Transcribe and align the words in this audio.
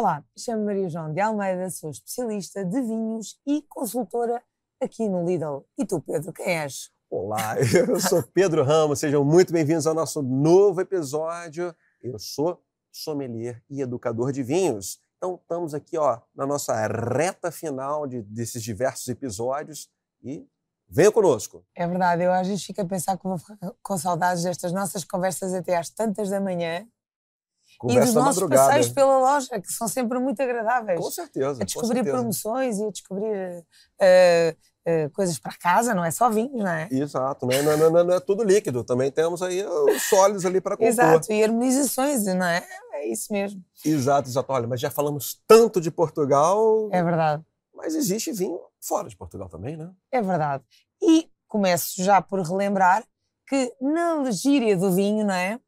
Olá, 0.00 0.24
chamo-me 0.34 0.64
Maria 0.64 0.88
João 0.88 1.12
de 1.12 1.20
Almeida, 1.20 1.68
sou 1.68 1.90
especialista 1.90 2.64
de 2.64 2.80
vinhos 2.80 3.38
e 3.46 3.60
consultora 3.68 4.42
aqui 4.80 5.06
no 5.06 5.26
Lidl. 5.26 5.66
E 5.76 5.84
tu, 5.84 6.00
Pedro, 6.00 6.32
quem 6.32 6.46
és? 6.46 6.90
Olá, 7.10 7.56
eu 7.86 8.00
sou 8.00 8.22
Pedro 8.22 8.64
Ramos, 8.64 8.98
sejam 8.98 9.22
muito 9.22 9.52
bem-vindos 9.52 9.86
ao 9.86 9.92
nosso 9.92 10.22
novo 10.22 10.80
episódio. 10.80 11.76
Eu 12.02 12.18
sou 12.18 12.64
sommelier 12.90 13.62
e 13.68 13.82
educador 13.82 14.32
de 14.32 14.42
vinhos. 14.42 14.98
Então, 15.18 15.34
estamos 15.34 15.74
aqui 15.74 15.98
ó, 15.98 16.18
na 16.34 16.46
nossa 16.46 16.74
reta 16.86 17.52
final 17.52 18.06
de, 18.06 18.22
desses 18.22 18.62
diversos 18.62 19.06
episódios 19.06 19.90
e 20.22 20.48
venha 20.88 21.12
conosco. 21.12 21.62
É 21.76 21.86
verdade, 21.86 22.22
eu 22.22 22.32
às 22.32 22.48
vezes 22.48 22.64
fico 22.64 22.80
a 22.80 22.86
pensar 22.86 23.18
que 23.18 23.24
vou 23.24 23.36
ficar 23.36 23.58
com 23.82 23.98
saudades 23.98 24.44
destas 24.44 24.72
nossas 24.72 25.04
conversas 25.04 25.52
até 25.52 25.76
às 25.76 25.90
tantas 25.90 26.30
da 26.30 26.40
manhã 26.40 26.88
Conversa 27.80 28.02
e 28.02 28.12
dos 28.12 28.14
nossos 28.14 28.42
madrugada. 28.42 28.66
passeios 28.68 28.88
pela 28.90 29.18
loja, 29.18 29.58
que 29.60 29.72
são 29.72 29.88
sempre 29.88 30.18
muito 30.18 30.40
agradáveis. 30.42 31.00
Com 31.00 31.10
certeza. 31.10 31.62
a 31.62 31.64
descobrir 31.64 31.94
certeza. 31.96 32.16
promoções 32.16 32.78
e 32.78 32.84
a 32.84 32.90
descobrir 32.90 33.64
eh, 33.98 34.56
eh, 34.84 35.08
coisas 35.14 35.38
para 35.38 35.56
casa, 35.56 35.94
não 35.94 36.04
é 36.04 36.10
só 36.10 36.28
vinhos, 36.28 36.62
não 36.62 36.68
é? 36.70 36.88
Exato, 36.90 37.46
não 37.46 37.52
é, 37.54 37.62
não, 37.62 37.72
é- 37.72 37.76
não 37.78 37.98
é- 38.00 38.04
não 38.04 38.14
é 38.14 38.20
tudo 38.20 38.44
líquido, 38.44 38.84
também 38.84 39.10
temos 39.10 39.40
aí 39.42 39.64
os 39.64 40.02
sólidos 40.10 40.44
ali 40.44 40.60
para 40.60 40.76
compor. 40.76 40.88
Exato, 40.88 41.32
e 41.32 41.42
harmonizações, 41.42 42.24
não 42.26 42.44
é? 42.46 42.62
É 42.92 43.06
isso 43.08 43.32
mesmo, 43.32 43.64
Exato, 43.82 44.28
exato. 44.28 44.52
Olha, 44.52 44.66
mas 44.66 44.78
já 44.78 44.90
falamos 44.90 45.42
tanto 45.48 45.80
de 45.80 45.90
Portugal, 45.90 46.90
é 46.92 47.02
verdade. 47.02 47.42
mas 47.74 47.94
existe 47.94 48.30
vinho 48.30 48.60
fora 48.78 49.08
de 49.08 49.16
Portugal 49.16 49.48
também, 49.48 49.74
né? 49.74 49.90
É 50.12 50.20
verdade. 50.20 50.62
E 51.00 51.30
começo 51.48 52.02
já 52.04 52.20
por 52.20 52.40
relembrar 52.42 53.02
que 53.48 53.72
na 53.80 54.16
legíria 54.20 54.76
do 54.76 54.92
vinho, 54.92 55.24
não 55.24 55.34
é? 55.34 55.58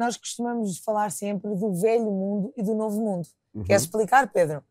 Nós 0.00 0.16
costumamos 0.16 0.78
falar 0.78 1.10
sempre 1.10 1.54
do 1.54 1.74
velho 1.74 2.10
mundo 2.10 2.54
e 2.56 2.62
do 2.62 2.74
novo 2.74 2.98
mundo. 2.98 3.28
Uhum. 3.54 3.64
Queres 3.64 3.82
explicar, 3.82 4.32
Pedro? 4.32 4.64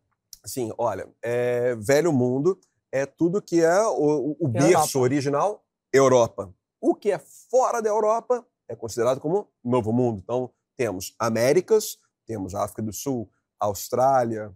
Sim, 0.43 0.73
olha, 0.75 1.07
é, 1.21 1.75
velho 1.75 2.11
mundo 2.11 2.59
é 2.91 3.05
tudo 3.05 3.39
que 3.39 3.61
é 3.61 3.79
o, 3.85 4.35
o 4.39 4.47
berço 4.47 4.69
Europa. 4.71 4.99
original, 4.99 5.63
Europa. 5.93 6.53
O 6.81 6.95
que 6.95 7.11
é 7.11 7.19
fora 7.19 7.79
da 7.79 7.89
Europa 7.89 8.43
é 8.67 8.75
considerado 8.75 9.19
como 9.19 9.47
novo 9.63 9.93
mundo. 9.93 10.19
Então, 10.23 10.49
temos 10.75 11.13
Américas, 11.19 11.99
temos 12.25 12.55
África 12.55 12.81
do 12.81 12.91
Sul, 12.91 13.29
Austrália, 13.59 14.51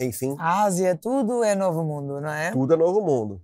enfim, 0.00 0.34
A 0.36 0.64
Ásia, 0.64 0.96
tudo 0.96 1.44
é 1.44 1.54
novo 1.54 1.84
mundo, 1.84 2.20
não 2.20 2.30
é? 2.30 2.50
tudo 2.50 2.74
é 2.74 2.76
novo 2.76 3.00
mundo. 3.00 3.40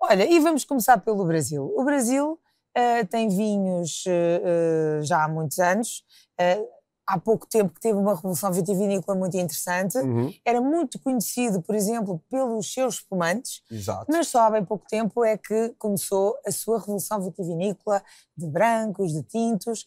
Olha, 0.00 0.28
e 0.28 0.40
vamos 0.40 0.64
começar 0.64 0.98
pelo 0.98 1.24
Brasil. 1.24 1.72
O 1.76 1.84
Brasil 1.84 2.40
eh, 2.74 3.04
tem 3.04 3.28
vinhos 3.28 4.04
eh, 4.06 5.00
já 5.02 5.24
há 5.24 5.28
muitos 5.28 5.58
anos. 5.58 6.04
Eh, 6.38 6.64
há 7.06 7.18
pouco 7.18 7.46
tempo 7.46 7.74
que 7.74 7.80
teve 7.80 7.98
uma 7.98 8.14
revolução 8.14 8.50
vitivinícola 8.52 9.18
muito 9.18 9.36
interessante. 9.36 9.98
Uhum, 9.98 10.32
Era 10.44 10.60
muito 10.60 10.98
conhecido, 11.00 11.60
por 11.60 11.74
exemplo, 11.74 12.22
pelos 12.30 12.72
seus 12.72 12.94
espumantes. 12.96 13.60
Exato. 13.70 14.06
Mas 14.10 14.28
só 14.28 14.40
há 14.42 14.50
bem 14.50 14.64
pouco 14.64 14.86
tempo 14.88 15.24
é 15.24 15.36
que 15.36 15.74
começou 15.78 16.36
a 16.46 16.50
sua 16.52 16.78
revolução 16.78 17.20
vitivinícola 17.20 18.02
de 18.36 18.46
brancos, 18.46 19.12
de 19.12 19.22
tintos. 19.24 19.86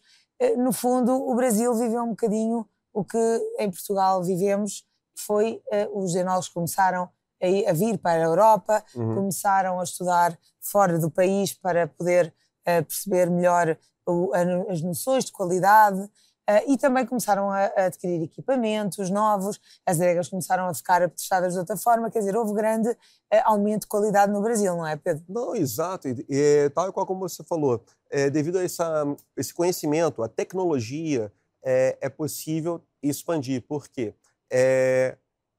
No 0.58 0.73
fundo, 0.73 1.14
o 1.16 1.33
Brasil 1.33 1.73
viveu 1.73 2.03
um 2.03 2.09
bocadinho 2.09 2.67
o 2.94 3.03
que 3.03 3.17
em 3.59 3.72
Portugal 3.72 4.22
vivemos, 4.22 4.86
foi 5.17 5.61
os 5.94 6.14
enólogos 6.16 6.49
começaram 6.49 7.09
a 7.67 7.73
vir 7.73 7.97
para 7.97 8.22
a 8.22 8.25
Europa, 8.25 8.83
Uhum. 8.94 9.16
começaram 9.16 9.80
a 9.80 9.83
estudar 9.83 10.38
fora 10.61 10.99
do 10.99 11.09
país 11.09 11.53
para 11.53 11.88
poder 11.88 12.33
eh, 12.66 12.81
perceber 12.81 13.30
melhor 13.30 13.77
o- 14.05 14.31
a- 14.33 14.71
as 14.71 14.81
noções 14.81 15.25
de 15.25 15.31
qualidade 15.31 16.09
eh, 16.47 16.71
e 16.71 16.77
também 16.77 17.05
começaram 17.05 17.49
a, 17.49 17.66
a 17.66 17.85
adquirir 17.85 18.21
equipamentos 18.23 19.09
novos, 19.09 19.59
as 19.85 19.99
adegas 19.99 20.30
começaram 20.30 20.67
a 20.67 20.73
ficar 20.73 21.02
apetestadas 21.02 21.54
de 21.54 21.59
outra 21.59 21.75
forma, 21.77 22.09
quer 22.11 22.20
dizer, 22.20 22.36
houve 22.37 22.54
grande 22.54 22.89
eh, 23.31 23.42
aumento 23.45 23.81
de 23.81 23.87
qualidade 23.87 24.31
no 24.31 24.42
Brasil, 24.42 24.75
não 24.75 24.86
é, 24.86 24.95
Pedro? 24.95 25.23
Não, 25.27 25.55
exato. 25.55 26.08
E, 26.08 26.25
e, 26.30 26.70
tal 26.70 26.93
qual 26.93 27.05
como 27.05 27.27
você 27.27 27.43
falou, 27.43 27.83
é, 28.11 28.30
devido 28.30 28.59
a 28.59 28.64
essa, 28.64 29.04
esse 29.36 29.54
conhecimento, 29.54 30.21
a 30.21 30.27
tecnologia, 30.30 31.31
é, 31.64 31.98
é 31.99 32.09
possível 32.09 32.80
expandir. 33.02 33.64
Por 33.64 33.87
quê? 33.87 34.14
É, 34.52 35.17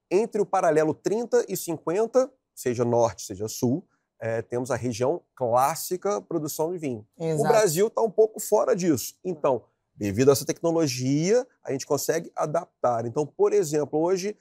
entre 0.09 0.41
o 0.41 0.45
paralelo 0.45 0.93
30 0.93 1.45
e 1.49 1.57
50, 1.57 2.31
seja 2.55 2.85
norte, 2.85 3.23
seja 3.23 3.49
sul, 3.49 3.83
é, 4.19 4.41
temos 4.41 4.71
a 4.71 4.75
região 4.75 5.21
clássica 5.35 6.21
produção 6.21 6.71
de 6.71 6.77
vinho. 6.77 7.07
O 7.17 7.23
Exato. 7.23 7.49
Brasil 7.49 7.87
está 7.87 8.01
um 8.01 8.09
pouco 8.09 8.39
fora 8.39 8.75
disso. 8.75 9.15
Então, 9.23 9.63
devido 9.95 10.29
a 10.29 10.31
essa 10.31 10.45
tecnologia, 10.45 11.45
a 11.63 11.71
gente 11.71 11.85
consegue 11.85 12.31
adaptar. 12.35 13.05
Então, 13.05 13.25
por 13.25 13.53
exemplo, 13.53 13.99
hoje, 13.99 14.35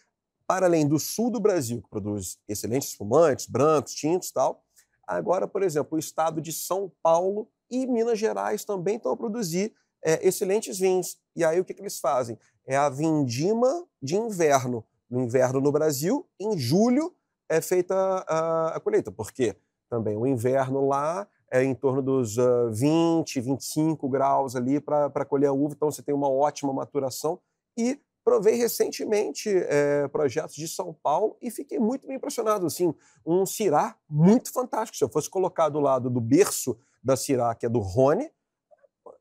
para 0.46 0.66
além 0.66 0.86
do 0.86 0.98
sul 0.98 1.30
do 1.30 1.40
Brasil, 1.40 1.82
que 1.82 1.88
produz 1.88 2.38
excelentes 2.48 2.88
espumantes, 2.90 3.46
brancos, 3.46 3.94
tintos 3.94 4.28
e 4.28 4.32
tal, 4.32 4.62
agora, 5.06 5.46
por 5.46 5.62
exemplo, 5.62 5.96
o 5.96 5.98
estado 5.98 6.40
de 6.40 6.52
São 6.52 6.92
Paulo 7.02 7.48
e 7.70 7.86
Minas 7.86 8.18
Gerais 8.18 8.64
também 8.64 8.96
estão 8.96 9.12
a 9.12 9.16
produzir 9.16 9.74
é, 10.04 10.26
excelentes 10.26 10.78
vinhos. 10.78 11.18
E 11.34 11.44
aí, 11.44 11.58
o 11.58 11.64
que, 11.64 11.74
que 11.74 11.82
eles 11.82 11.98
fazem? 11.98 12.38
É 12.66 12.76
a 12.76 12.88
vindima 12.88 13.86
de 14.00 14.16
inverno. 14.16 14.84
No 15.08 15.20
inverno 15.20 15.60
no 15.60 15.70
Brasil, 15.70 16.28
em 16.38 16.58
julho 16.58 17.14
é 17.48 17.60
feita 17.60 17.94
a, 17.94 18.76
a 18.76 18.80
colheita. 18.80 19.10
Por 19.12 19.32
quê? 19.32 19.56
Também 19.88 20.16
o 20.16 20.26
inverno 20.26 20.86
lá 20.86 21.26
é 21.50 21.62
em 21.62 21.74
torno 21.74 22.02
dos 22.02 22.38
ah, 22.38 22.68
20, 22.70 23.40
25 23.40 24.08
graus 24.08 24.56
ali 24.56 24.80
para 24.80 25.24
colher 25.24 25.48
a 25.48 25.52
uva, 25.52 25.74
então 25.74 25.90
você 25.90 26.02
tem 26.02 26.14
uma 26.14 26.28
ótima 26.28 26.72
maturação. 26.72 27.38
E 27.76 28.00
provei 28.24 28.56
recentemente 28.56 29.48
eh, 29.48 30.08
projetos 30.08 30.56
de 30.56 30.66
São 30.66 30.92
Paulo 30.92 31.36
e 31.40 31.48
fiquei 31.48 31.78
muito 31.78 32.08
bem 32.08 32.16
impressionado. 32.16 32.66
Assim, 32.66 32.92
um 33.24 33.46
Cirá 33.46 33.96
muito 34.10 34.52
fantástico. 34.52 34.96
Se 34.98 35.04
eu 35.04 35.08
fosse 35.08 35.30
colocar 35.30 35.68
do 35.68 35.78
lado 35.78 36.10
do 36.10 36.20
berço 36.20 36.76
da 37.04 37.16
Cirá, 37.16 37.54
que 37.54 37.66
é 37.66 37.68
do 37.68 37.78
Rony, 37.78 38.28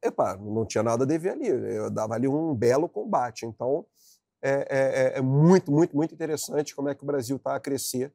epa, 0.02 0.36
não 0.38 0.66
tinha 0.66 0.82
nada 0.84 1.04
a 1.04 1.08
dever 1.08 1.34
ali. 1.34 1.48
Eu 1.48 1.92
dava 1.92 2.16
ali 2.16 2.28
um 2.28 2.56
belo 2.56 2.90
combate. 2.90 3.46
Então, 3.46 3.86
é, 4.42 4.52
é- 4.52 5.14
é- 5.16 5.18
é 5.20 5.22
muito, 5.22 5.72
muito, 5.72 5.96
muito 5.96 6.14
interessante 6.14 6.76
como 6.76 6.90
é 6.90 6.96
que 6.96 7.04
o 7.04 7.08
Brasil 7.08 7.36
está 7.38 7.56
a 7.56 7.60
crescer. 7.60 8.12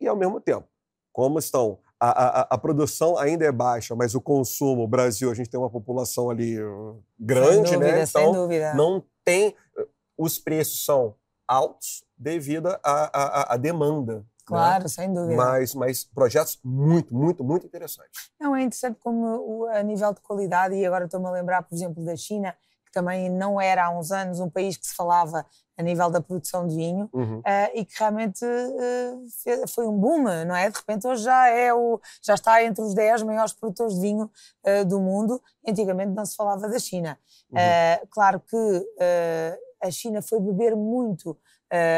E, 0.00 0.08
ao 0.08 0.16
mesmo 0.16 0.40
tempo, 0.40 0.66
como 1.12 1.38
estão. 1.38 1.78
A, 2.00 2.40
a- 2.40 2.46
a 2.50 2.58
produção 2.58 3.18
ainda 3.18 3.44
é 3.44 3.52
baixa, 3.52 3.94
mas 3.94 4.14
o 4.14 4.20
consumo, 4.22 4.82
o 4.84 4.88
Brasil, 4.88 5.30
a 5.30 5.34
gente 5.34 5.50
tem 5.50 5.60
uma 5.60 5.68
população 5.68 6.30
ali 6.30 6.58
uh, 6.62 7.02
grande, 7.18 7.68
sem 7.68 7.78
dúvida, 7.78 7.92
né? 7.92 8.06
sem 8.06 8.22
Então, 8.22 8.32
dúvida. 8.32 8.74
não 8.74 9.04
tem. 9.24 9.54
Os 10.16 10.38
preços 10.38 10.84
são 10.84 11.14
altos 11.46 12.02
devido 12.16 12.68
à 12.82 13.56
demanda. 13.58 14.16
né? 14.18 14.24
Claro, 14.46 14.88
sem 14.88 15.12
dúvida. 15.12 15.36
Mas, 15.36 15.74
mas 15.74 16.02
projetos 16.04 16.58
muito, 16.64 17.14
muito, 17.14 17.44
muito 17.44 17.66
interessantes. 17.66 18.30
Não, 18.40 18.56
é 18.56 18.62
interessante 18.62 18.98
como 19.00 19.66
a 19.66 19.82
nível 19.82 20.12
de 20.14 20.20
qualidade, 20.22 20.74
e 20.74 20.84
agora 20.86 21.04
estou-me 21.04 21.26
a 21.26 21.30
lembrar, 21.30 21.62
por 21.62 21.74
exemplo, 21.74 22.04
da 22.04 22.16
China, 22.16 22.54
que 22.84 22.92
também 22.92 23.30
não 23.30 23.60
era 23.60 23.84
há 23.86 23.90
uns 23.90 24.10
anos 24.10 24.40
um 24.40 24.50
país 24.50 24.76
que 24.76 24.86
se 24.86 24.94
falava 24.94 25.46
a 25.80 25.82
nível 25.82 26.10
da 26.10 26.20
produção 26.20 26.66
de 26.68 26.76
vinho, 26.76 27.08
Uhum. 27.12 27.40
eh, 27.44 27.80
e 27.80 27.84
que 27.84 27.94
realmente 27.98 28.44
fe- 29.42 29.66
foi 29.66 29.86
um 29.86 29.96
boom, 29.98 30.22
não 30.46 30.54
é? 30.54 30.68
De 30.70 30.76
repente 30.76 31.06
hoje 31.06 31.22
já, 31.24 31.48
é 31.48 31.72
o, 31.74 32.00
já 32.22 32.34
está 32.34 32.62
entre 32.62 32.82
os 32.82 32.94
10 32.94 33.22
maiores 33.22 33.52
produtores 33.52 33.94
de 33.94 34.00
vinho 34.00 34.30
eh, 34.64 34.84
do 34.84 35.00
mundo. 35.00 35.42
Antigamente 35.66 36.12
não 36.12 36.24
se 36.24 36.36
falava 36.36 36.68
da 36.68 36.78
China. 36.78 37.18
Uhum. 37.50 37.58
Claro 38.10 38.40
que 38.40 38.86
a 39.82 39.90
China 39.90 40.22
foi 40.22 40.38
beber 40.40 40.76
muito 40.76 41.36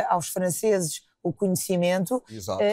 aos 0.09 0.29
franceses 0.29 1.03
o 1.23 1.33
conhecimento, 1.33 2.23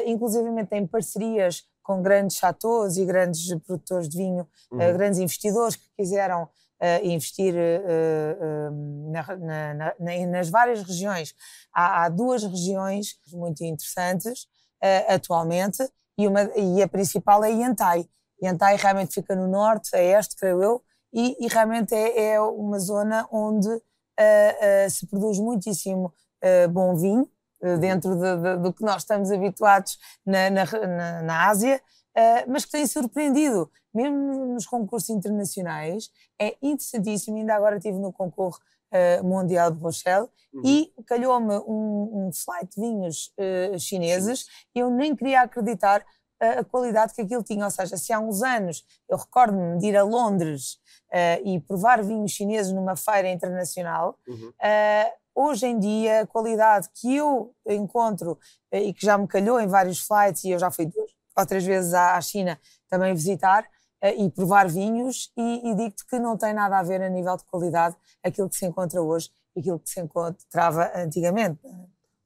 inclusivamente 0.05 0.69
tem 0.69 0.85
parcerias 0.87 1.63
com 1.83 2.01
grandes 2.01 2.37
chateaus 2.37 2.97
e 2.97 3.05
grandes 3.05 3.53
produtores 3.65 4.07
de 4.09 4.17
vinho, 4.17 4.47
Uhum. 4.71 4.77
grandes 4.93 5.19
investidores 5.19 5.75
que 5.75 5.85
quiseram 5.97 6.47
eh, 6.79 7.05
investir 7.05 7.53
eh, 7.55 7.81
eh, 7.87 8.69
na- 9.11 9.37
na- 9.37 9.73
na- 9.73 9.95
na- 9.99 10.27
nas 10.27 10.49
várias 10.49 10.81
regiões. 10.83 11.33
Há, 11.73 12.03
há 12.05 12.09
duas 12.09 12.43
regiões 12.43 13.17
muito 13.33 13.63
interessantes 13.63 14.47
atualmente 15.09 15.83
e, 16.17 16.25
uma, 16.25 16.43
e 16.55 16.81
a 16.81 16.87
principal 16.87 17.43
é 17.43 17.51
Yantai. 17.51 18.07
Yantai 18.41 18.77
realmente 18.77 19.13
fica 19.13 19.35
no 19.35 19.45
norte, 19.47 19.93
a 19.93 19.99
este, 20.01 20.37
creio 20.37 20.63
eu, 20.63 20.81
e, 21.13 21.35
e 21.45 21.47
realmente 21.49 21.93
é, 21.93 22.33
é 22.35 22.41
uma 22.41 22.79
zona 22.79 23.27
onde 23.29 23.67
se 24.89 25.05
produz 25.07 25.37
muitíssimo 25.39 26.13
bom 26.71 26.95
vinho, 26.95 27.29
eh, 27.61 27.77
dentro 27.77 28.15
de- 28.15 28.37
de- 28.37 28.57
do 28.63 28.73
que 28.73 28.83
nós 28.83 29.01
estamos 29.01 29.29
habituados 29.31 29.97
na, 30.25 30.49
na, 30.49 31.21
na- 31.23 31.47
Ásia, 31.49 31.81
eh, 32.15 32.45
mas 32.47 32.63
que 32.65 32.71
tem 32.71 32.87
surpreendido, 32.87 33.69
mesmo 33.93 34.45
nos 34.53 34.65
concursos 34.65 35.09
internacionais, 35.09 36.09
é 36.39 36.55
interessantíssimo. 36.61 37.37
Ainda 37.37 37.55
agora 37.55 37.77
estive 37.77 37.97
no 37.97 38.11
concurso 38.13 38.59
eh, 38.91 39.21
mundial 39.21 39.71
de 39.71 39.79
Rochelle 39.81 40.27
Uhum. 40.51 40.61
e 40.65 40.91
calhou-me 41.05 41.53
um, 41.59 42.25
um 42.27 42.31
flight 42.33 42.73
de 42.75 42.81
vinhos 42.81 43.31
eh, 43.37 43.77
chineses 43.77 44.47
e 44.73 44.79
eu 44.79 44.89
nem 44.89 45.15
queria 45.15 45.41
acreditar 45.41 46.03
eh, 46.39 46.57
a 46.59 46.63
qualidade 46.63 47.13
que 47.13 47.21
aquilo 47.21 47.43
tinha. 47.43 47.65
Ou 47.65 47.69
seja, 47.71 47.95
se 47.97 48.11
há 48.11 48.19
uns 48.19 48.41
anos 48.41 48.83
eu 49.07 49.15
recordo-me 49.17 49.77
de 49.77 49.85
ir 49.87 49.95
a 49.97 50.01
Londres 50.03 50.79
eh, 51.11 51.39
e 51.45 51.59
provar 51.59 52.01
vinhos 52.03 52.31
chineses 52.31 52.71
numa 52.73 52.95
feira 52.95 53.29
internacional, 53.29 54.17
Uhum. 54.27 54.51
eh, 54.59 55.13
hoje 55.35 55.67
em 55.67 55.77
dia, 55.77 56.21
a 56.21 56.27
qualidade 56.27 56.89
que 56.95 57.15
eu 57.15 57.53
encontro 57.67 58.39
eh, 58.71 58.81
e 58.85 58.93
que 58.93 59.05
já 59.05 59.19
me 59.19 59.27
calhou 59.27 59.59
em 59.59 59.67
vários 59.67 59.99
flights, 59.99 60.43
e 60.45 60.49
eu 60.49 60.57
já 60.57 60.71
fui 60.71 60.87
duas 60.87 61.11
ou 61.37 61.45
três 61.45 61.63
vezes 61.63 61.93
à 61.93 62.19
China 62.21 62.59
também 62.89 63.13
visitar 63.13 63.65
e 64.01 64.29
provar 64.29 64.67
vinhos, 64.69 65.31
e, 65.37 65.69
e 65.69 65.75
digo-te 65.75 66.05
que 66.05 66.19
não 66.19 66.37
tem 66.37 66.53
nada 66.53 66.79
a 66.79 66.83
ver 66.83 67.01
a 67.01 67.09
nível 67.09 67.35
de 67.35 67.43
qualidade 67.45 67.95
aquilo 68.23 68.49
que 68.49 68.55
se 68.55 68.65
encontra 68.65 69.01
hoje 69.01 69.29
e 69.55 69.59
aquilo 69.59 69.79
que 69.79 69.89
se 69.89 69.99
encontrava 69.99 70.91
antigamente. 70.95 71.59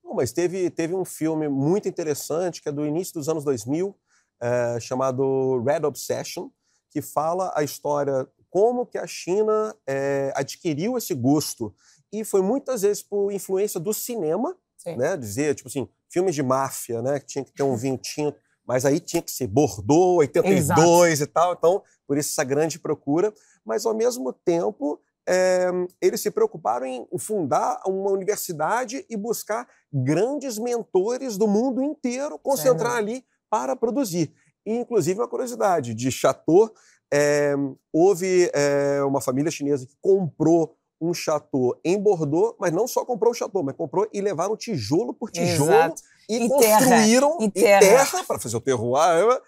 Não, 0.03 0.13
mas 0.13 0.31
teve, 0.31 0.69
teve 0.69 0.93
um 0.93 1.05
filme 1.05 1.47
muito 1.47 1.87
interessante 1.87 2.61
que 2.61 2.69
é 2.69 2.71
do 2.71 2.85
início 2.85 3.13
dos 3.13 3.27
anos 3.27 3.43
2000, 3.43 3.95
é, 4.41 4.79
chamado 4.79 5.63
Red 5.63 5.85
Obsession, 5.85 6.49
que 6.89 7.01
fala 7.01 7.51
a 7.55 7.63
história 7.63 8.27
como 8.49 8.85
que 8.85 8.99
a 8.99 9.07
China 9.07 9.75
é, 9.87 10.31
adquiriu 10.35 10.95
esse 10.95 11.15
gosto 11.15 11.73
e 12.11 12.23
foi 12.23 12.43
muitas 12.43 12.83
vezes 12.83 13.01
por 13.01 13.31
influência 13.31 13.79
do 13.79 13.91
cinema, 13.91 14.55
Sim. 14.77 14.95
né? 14.95 15.17
Dizer, 15.17 15.55
tipo 15.55 15.67
assim, 15.67 15.89
filmes 16.07 16.35
de 16.35 16.43
máfia, 16.43 17.01
né? 17.01 17.19
Que 17.19 17.25
tinha 17.25 17.43
que 17.43 17.51
ter 17.51 17.63
um 17.63 17.75
vinho 17.75 17.97
tinto, 17.97 18.37
mas 18.65 18.85
aí 18.85 18.99
tinha 18.99 19.21
que 19.21 19.31
ser 19.31 19.47
Bordeaux, 19.47 20.17
82 20.17 21.11
Exato. 21.11 21.23
e 21.23 21.33
tal. 21.33 21.53
Então, 21.53 21.83
por 22.07 22.17
isso 22.17 22.31
essa 22.31 22.43
grande 22.43 22.79
procura. 22.79 23.33
Mas, 23.65 23.85
ao 23.85 23.93
mesmo 23.93 24.31
tempo, 24.33 24.99
é, 25.27 25.69
eles 26.01 26.21
se 26.21 26.31
preocuparam 26.31 26.85
em 26.85 27.07
fundar 27.17 27.81
uma 27.85 28.11
universidade 28.11 29.05
e 29.09 29.15
buscar 29.15 29.67
grandes 29.91 30.57
mentores 30.57 31.37
do 31.37 31.47
mundo 31.47 31.81
inteiro, 31.81 32.39
concentrar 32.39 32.97
ali 32.97 33.23
para 33.49 33.75
produzir. 33.75 34.33
E, 34.65 34.75
inclusive, 34.75 35.19
uma 35.19 35.27
curiosidade, 35.27 35.93
de 35.93 36.11
Chateau, 36.11 36.73
é, 37.13 37.53
houve 37.91 38.49
é, 38.53 39.03
uma 39.03 39.21
família 39.21 39.51
chinesa 39.51 39.85
que 39.85 39.95
comprou 40.01 40.75
um 40.99 41.13
chateau 41.13 41.77
em 41.83 41.99
Bordeaux, 41.99 42.55
mas 42.59 42.71
não 42.71 42.87
só 42.87 43.03
comprou 43.03 43.31
o 43.31 43.35
chateau, 43.35 43.61
mas 43.61 43.75
comprou 43.75 44.07
e 44.13 44.21
levaram 44.21 44.55
tijolo 44.55 45.13
por 45.13 45.29
tijolo 45.29 45.69
Exato. 45.69 46.01
E, 46.29 46.45
e 46.45 46.49
construíram 46.49 47.37
terra. 47.49 47.83
E 47.83 47.89
terra, 47.89 48.23
para 48.23 48.39
fazer 48.39 48.57
o 48.57 48.61
terroir, 48.61 49.41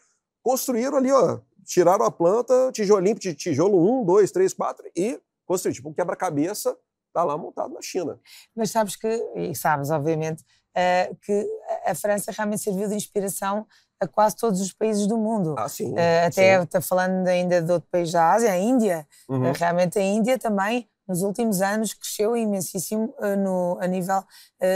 construíram 0.44 0.98
ali, 0.98 1.12
ó, 1.12 1.40
tiraram 1.66 2.06
a 2.06 2.12
planta, 2.12 2.72
tijolinho 2.72 3.16
de 3.16 3.34
tijolo, 3.34 3.78
um, 3.78 4.06
dois, 4.06 4.32
três, 4.32 4.54
quatro, 4.54 4.86
e 4.96 5.20
construíram, 5.46 5.76
tipo 5.76 5.90
um 5.90 5.94
quebra-cabeça, 5.94 6.78
tá 7.14 7.24
lá 7.24 7.38
montado 7.38 7.74
na 7.74 7.82
China. 7.82 8.20
Mas 8.56 8.72
sabes 8.72 8.96
que, 8.96 9.08
e 9.36 9.56
sabes, 9.56 9.90
obviamente, 9.90 10.44
uh, 10.44 11.16
que 11.22 11.48
a 11.86 11.96
França 11.96 12.32
realmente 12.32 12.62
serviu 12.62 12.88
de 12.88 12.96
inspiração 12.96 13.66
a 14.00 14.08
quase 14.08 14.36
todos 14.36 14.60
os 14.60 14.74
países 14.74 15.08
do 15.08 15.18
mundo. 15.18 15.56
Ah, 15.58 15.70
sim. 15.70 15.94
Uh, 15.94 16.28
até 16.28 16.62
está 16.62 16.82
falando 16.82 17.28
ainda 17.28 17.62
de 17.62 17.72
outro 17.72 17.88
país 17.90 18.12
da 18.12 18.34
Ásia, 18.34 18.52
a 18.52 18.58
Índia. 18.58 19.08
Uhum. 19.30 19.50
Uh, 19.50 19.54
realmente 19.54 19.98
a 19.98 20.02
Índia 20.02 20.38
também, 20.38 20.88
nos 21.08 21.22
últimos 21.22 21.62
anos, 21.62 21.94
cresceu 21.94 22.36
imensíssimo 22.36 23.14
uh, 23.20 23.36
no, 23.38 23.78
a 23.80 23.88
nível 23.88 24.24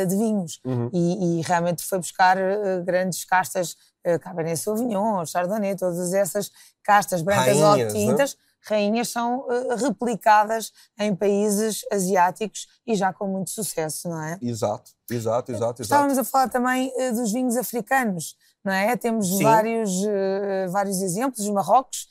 de 0.08 0.16
vinhos. 0.16 0.60
Uhum. 0.64 0.90
E, 0.94 1.40
e, 1.40 1.42
realmente 1.42 1.84
foi 1.84 1.98
buscar 1.98 2.38
grandes 2.86 3.26
castas, 3.26 3.76
Cabernet 4.22 4.58
Sauvignon, 4.58 5.26
Chardonnay, 5.26 5.76
todas 5.76 6.14
essas 6.14 6.52
castas 6.84 7.22
brancas 7.22 7.58
Rainhas, 7.58 7.70
ou 7.70 7.78
né? 7.78 7.88
tintas. 7.88 8.36
Né? 8.36 8.40
rainhas 8.62 9.10
são 9.10 9.40
uh, 9.48 9.76
replicadas 9.76 10.72
em 11.00 11.16
países 11.16 11.82
asiáticos 11.92 12.68
e 12.86 12.96
já 12.96 13.14
com 13.14 13.28
muito 13.28 13.50
sucesso, 13.50 14.10
não 14.10 14.22
é? 14.22 14.38
Exato, 14.42 14.92
exato, 15.10 15.52
exato. 15.52 15.82
Estávamos 15.82 16.18
a 16.18 16.24
falar 16.24 16.50
também 16.50 16.92
uh, 16.96 17.16
dos 17.16 17.32
vinhos 17.32 17.56
africanos 17.56 18.36
não 18.64 18.74
é? 18.74 18.96
Temos 18.98 19.40
vários, 19.40 19.90
uh, 20.04 20.70
vários 20.70 21.02
exemplos, 21.02 21.46
os 21.46 21.52
Marrocos, 21.52 22.08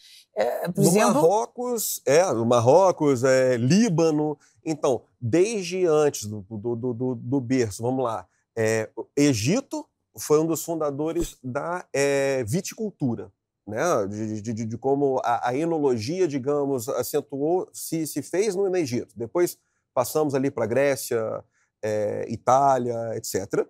por 0.74 0.84
no. 0.84 0.92
Marrocos, 0.92 2.00
é, 2.06 2.32
no 2.32 2.46
Marrocos, 2.46 3.24
é, 3.24 3.56
Líbano. 3.56 4.38
Então, 4.64 5.02
desde 5.20 5.86
antes 5.86 6.26
do, 6.26 6.44
do, 6.48 6.76
do, 6.76 7.14
do 7.14 7.40
berço, 7.40 7.82
vamos 7.82 8.04
lá, 8.04 8.26
é, 8.56 8.90
Egito 9.16 9.86
foi 10.16 10.40
um 10.40 10.46
dos 10.46 10.64
fundadores 10.64 11.36
da 11.42 11.84
é, 11.92 12.44
viticultura. 12.44 13.32
Né, 13.66 13.82
de, 14.08 14.40
de, 14.40 14.64
de 14.64 14.78
como 14.78 15.20
a, 15.22 15.50
a, 15.50 15.54
enologia, 15.54 16.26
digamos, 16.26 16.88
acentuou, 16.88 17.68
se, 17.70 18.06
se 18.06 18.22
fez 18.22 18.56
no, 18.56 18.66
no 18.66 18.76
Egito. 18.78 19.14
Depois 19.14 19.58
passamos 19.92 20.34
ali 20.34 20.50
para 20.50 20.64
Grécia, 20.64 21.44
é, 21.82 22.24
Itália, 22.30 22.96
etc. 23.14 23.66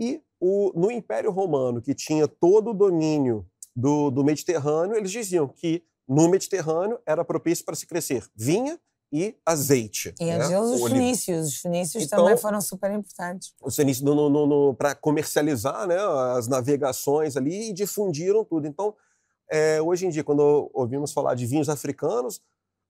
E 0.00 0.22
o, 0.40 0.72
no 0.74 0.90
Império 0.90 1.30
Romano, 1.30 1.82
que 1.82 1.94
tinha 1.94 2.26
todo 2.26 2.70
o 2.70 2.74
domínio 2.74 3.46
do, 3.76 4.10
do 4.10 4.24
Mediterrâneo, 4.24 4.96
eles 4.96 5.10
diziam 5.10 5.46
que 5.46 5.84
no 6.08 6.28
Mediterrâneo 6.28 6.98
era 7.06 7.24
propício 7.24 7.64
para 7.64 7.74
se 7.74 7.86
crescer 7.86 8.24
vinha 8.34 8.78
e 9.12 9.36
azeite. 9.46 10.12
E 10.18 10.24
né? 10.24 10.58
os 10.58 10.82
fenícios. 10.82 11.46
Os 11.46 11.56
fenícios 11.58 12.02
então, 12.02 12.18
também 12.18 12.36
foram 12.36 12.60
super 12.60 12.90
importantes. 12.90 13.54
Os 13.62 13.76
fenícios 13.76 14.04
para 14.76 14.92
comercializar 14.96 15.86
né, 15.86 15.96
as 16.36 16.48
navegações 16.48 17.36
ali 17.36 17.70
e 17.70 17.72
difundiram 17.72 18.44
tudo. 18.44 18.66
Então, 18.66 18.92
é, 19.48 19.80
hoje 19.80 20.06
em 20.06 20.10
dia, 20.10 20.24
quando 20.24 20.68
ouvimos 20.74 21.12
falar 21.12 21.36
de 21.36 21.46
vinhos 21.46 21.68
africanos, 21.68 22.40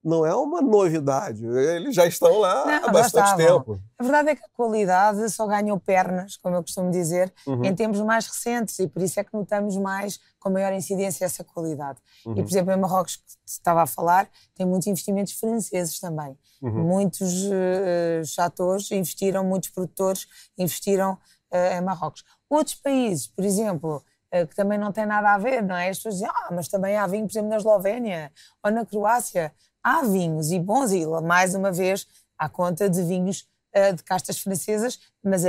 não 0.05 0.27
é 0.27 0.35
uma 0.35 0.61
novidade. 0.61 1.45
Eles 1.45 1.95
já 1.95 2.07
estão 2.07 2.39
lá 2.39 2.67
não, 2.67 2.89
há 2.89 2.93
bastante 2.93 3.37
tempo. 3.37 3.81
A 3.99 4.03
verdade 4.03 4.31
é 4.31 4.37
que 4.37 4.45
a 4.45 4.49
qualidade 4.55 5.31
só 5.31 5.47
ganhou 5.47 5.81
pernas, 5.81 6.37
como 6.37 6.57
eu 6.57 6.63
costumo 6.63 6.91
dizer, 6.91 7.33
uhum. 7.47 7.65
em 7.65 7.75
tempos 7.75 8.01
mais 8.03 8.27
recentes 8.27 8.79
e 8.79 8.87
por 8.87 9.01
isso 9.01 9.19
é 9.19 9.25
que 9.25 9.33
notamos 9.33 9.77
mais, 9.77 10.21
com 10.39 10.51
maior 10.51 10.73
incidência, 10.75 11.25
essa 11.25 11.43
qualidade. 11.43 11.99
Uhum. 12.27 12.33
E, 12.33 12.43
por 12.43 12.51
exemplo, 12.51 12.73
em 12.73 12.77
Marrocos, 12.77 13.17
que 13.17 13.23
estava 13.47 13.83
a 13.83 13.87
falar, 13.87 14.29
tem 14.55 14.67
muitos 14.67 14.87
investimentos 14.89 15.33
franceses 15.33 15.99
também. 15.99 16.37
Uhum. 16.61 16.85
Muitos 16.85 17.45
uh, 17.45 18.25
chateaus 18.27 18.91
investiram, 18.91 19.43
muitos 19.43 19.71
produtores 19.71 20.27
investiram 20.59 21.13
uh, 21.51 21.79
em 21.79 21.81
Marrocos. 21.81 22.25
Outros 22.51 22.77
países, 22.77 23.27
por 23.27 23.45
exemplo, 23.45 24.03
uh, 24.35 24.47
que 24.47 24.55
também 24.55 24.79
não 24.79 24.93
têm 24.93 25.07
nada 25.07 25.33
a 25.33 25.39
ver, 25.39 25.63
não 25.63 25.75
é? 25.75 25.89
As 25.89 25.97
pessoas 25.97 26.17
dizem, 26.17 26.29
ah, 26.29 26.49
mas 26.53 26.69
também 26.69 26.97
há 26.97 27.07
vinho, 27.07 27.27
por 27.27 27.33
exemplo, 27.33 27.49
na 27.49 27.57
Eslovénia 27.57 28.31
ou 28.63 28.71
na 28.71 28.85
Croácia 28.85 29.53
há 29.85 30.03
vinhos 30.03 30.51
e 30.51 30.59
bons, 30.59 30.91
e 30.93 31.07
mais 31.23 31.55
uma 31.55 31.71
vez, 31.71 32.07
à 32.39 32.49
conta 32.49 32.89
de 32.89 33.03
vinhos 33.05 33.47
uh, 33.77 33.95
de 33.95 34.03
castas 34.03 34.39
francesas, 34.39 34.99
mas, 35.23 35.45
uh, 35.45 35.49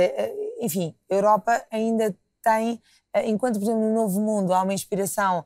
enfim, 0.60 0.94
a 1.10 1.14
Europa 1.14 1.64
ainda 1.72 2.14
tem, 2.44 2.80
enquanto, 3.24 3.58
por 3.58 3.64
exemplo, 3.64 3.80
no 3.80 3.92
Novo 3.92 4.20
Mundo 4.20 4.54
há 4.54 4.62
uma 4.62 4.72
inspiração 4.72 5.44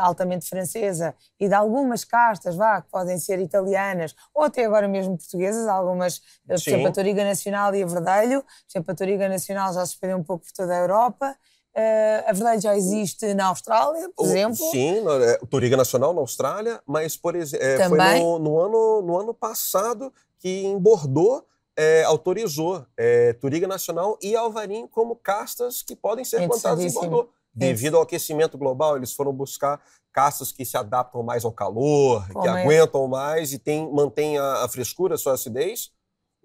altamente 0.00 0.48
francesa 0.48 1.14
e 1.38 1.46
de 1.46 1.54
algumas 1.54 2.04
castas, 2.04 2.56
vá, 2.56 2.82
que 2.82 2.90
podem 2.90 3.20
ser 3.20 3.38
italianas 3.38 4.16
ou 4.34 4.42
até 4.42 4.64
agora 4.64 4.88
mesmo 4.88 5.16
portuguesas, 5.16 5.68
algumas, 5.68 6.18
por 6.44 6.54
exemplo, 6.54 6.88
a 6.88 6.92
Toriga 6.92 7.22
Nacional 7.22 7.72
e 7.76 7.84
a 7.84 7.86
Verdelho, 7.86 8.42
por 8.42 8.48
exemplo, 8.68 8.90
a 8.90 8.94
Toriga 8.96 9.28
Nacional 9.28 9.72
já 9.72 9.86
se 9.86 9.92
espalhou 9.92 10.18
um 10.18 10.24
pouco 10.24 10.44
por 10.44 10.52
toda 10.52 10.74
a 10.74 10.78
Europa, 10.78 11.36
Uh, 11.76 12.26
a 12.26 12.32
verdade 12.32 12.62
já 12.62 12.76
existe 12.76 13.32
na 13.32 13.46
Austrália, 13.46 14.10
por 14.16 14.26
exemplo. 14.26 14.56
Sim, 14.56 15.04
é, 15.22 15.38
o 15.40 15.46
Toriga 15.46 15.76
Nacional 15.76 16.12
na 16.12 16.20
Austrália, 16.20 16.82
mas 16.84 17.16
por 17.16 17.36
exemplo, 17.36 17.64
é, 17.64 17.88
foi 17.88 17.98
no, 18.18 18.38
no, 18.40 18.60
ano, 18.60 19.02
no 19.02 19.20
ano 19.20 19.32
passado 19.32 20.12
que 20.38 20.66
em 20.66 20.76
Bordeaux 20.76 21.44
é, 21.76 22.02
autorizou 22.02 22.84
é, 22.96 23.34
Toriga 23.34 23.68
Nacional 23.68 24.18
e 24.20 24.34
Alvarinho 24.34 24.88
como 24.88 25.14
castas 25.14 25.80
que 25.80 25.94
podem 25.94 26.24
ser 26.24 26.46
plantadas 26.48 26.84
em 26.84 26.92
Bordeaux. 26.92 27.28
Devido 27.52 27.96
ao 27.96 28.02
aquecimento 28.02 28.56
global, 28.56 28.96
eles 28.96 29.12
foram 29.12 29.32
buscar 29.32 29.80
castas 30.12 30.52
que 30.52 30.64
se 30.64 30.76
adaptam 30.76 31.22
mais 31.22 31.44
ao 31.44 31.52
calor, 31.52 32.26
que 32.28 32.46
é? 32.46 32.50
aguentam 32.50 33.08
mais 33.08 33.52
e 33.52 33.58
tem, 33.58 33.92
mantêm 33.92 34.38
a, 34.38 34.64
a 34.64 34.68
frescura, 34.68 35.14
a 35.14 35.18
sua 35.18 35.34
acidez. 35.34 35.92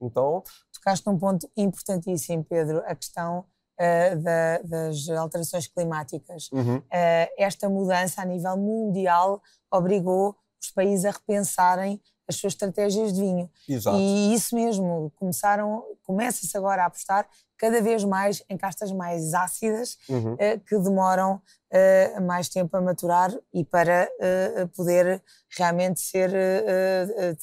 Então. 0.02 0.44
Tocaste 0.74 1.06
num 1.08 1.18
ponto 1.18 1.50
importantíssimo, 1.56 2.44
Pedro, 2.44 2.84
a 2.86 2.96
questão 2.96 3.46
uh, 3.80 4.22
da, 4.22 4.58
das 4.64 5.10
alterações 5.10 5.68
climáticas. 5.68 6.50
Uhum. 6.52 6.78
Uh, 6.78 7.28
esta 7.38 7.70
mudança 7.70 8.22
a 8.22 8.26
nível 8.26 8.58
mundial 8.58 9.42
obrigou 9.72 10.36
os 10.62 10.72
países 10.72 11.06
a 11.06 11.12
repensarem 11.12 12.02
as 12.28 12.38
suas 12.38 12.54
estratégias 12.54 13.14
de 13.14 13.22
vinho. 13.22 13.50
Exato. 13.70 13.98
E 13.98 14.34
isso 14.34 14.56
mesmo, 14.56 15.12
começaram, 15.16 15.84
começa-se 16.04 16.58
agora 16.58 16.84
a 16.84 16.86
apostar 16.88 17.28
cada 17.58 17.82
vez 17.82 18.04
mais 18.04 18.44
em 18.50 18.58
castas 18.58 18.92
mais 18.92 19.34
ácidas 19.34 19.98
uhum. 20.10 20.34
uh, 20.34 20.60
que 20.68 20.78
demoram 20.78 21.36
uh, 21.36 22.22
mais 22.22 22.50
tempo 22.50 22.76
a 22.76 22.82
maturar 22.82 23.32
e 23.54 23.64
para 23.64 24.10
uh, 24.20 24.68
poder 24.70 25.22
realmente 25.58 26.02
ser 26.02 26.32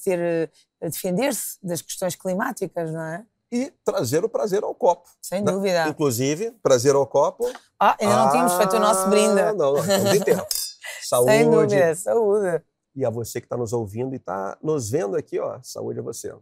ter 0.05 0.51
defender-se 0.81 1.59
das 1.63 1.81
questões 1.81 2.17
climáticas, 2.17 2.93
não 2.93 3.03
é? 3.03 3.25
E 3.53 3.71
trazer 3.85 4.25
o 4.25 4.31
prazer 4.31 4.65
ao 4.65 4.75
copo. 4.75 5.07
Sem 5.21 5.43
né? 5.43 5.53
dúvida. 5.53 5.87
Inclusive, 5.87 6.53
prazer 6.63 6.95
ao 6.95 7.07
copo. 7.07 7.45
Ah, 7.79 7.95
ainda 8.01 8.17
não 8.17 8.31
tínhamos 8.31 8.55
feito 8.55 8.77
o 8.77 8.81
nosso 8.81 9.11
brinde. 9.11 9.35
Não, 9.35 9.55
não, 9.55 9.79
estamos 9.79 10.15
em 10.15 10.21
tempo. 10.21 10.47
Saúde. 11.07 11.33
Sem 11.33 11.51
dúvida, 11.51 11.95
saúde. 11.95 12.63
E 12.95 13.05
a 13.05 13.11
você 13.11 13.41
que 13.41 13.47
está 13.47 13.57
nos 13.57 13.73
ouvindo 13.73 14.15
e 14.15 14.17
está 14.17 14.57
nos 14.63 14.91
vendo 14.91 15.17
aqui, 15.17 15.39
ó, 15.39 15.59
saúde 15.63 16.01
a 16.01 16.03
você. 16.03 16.35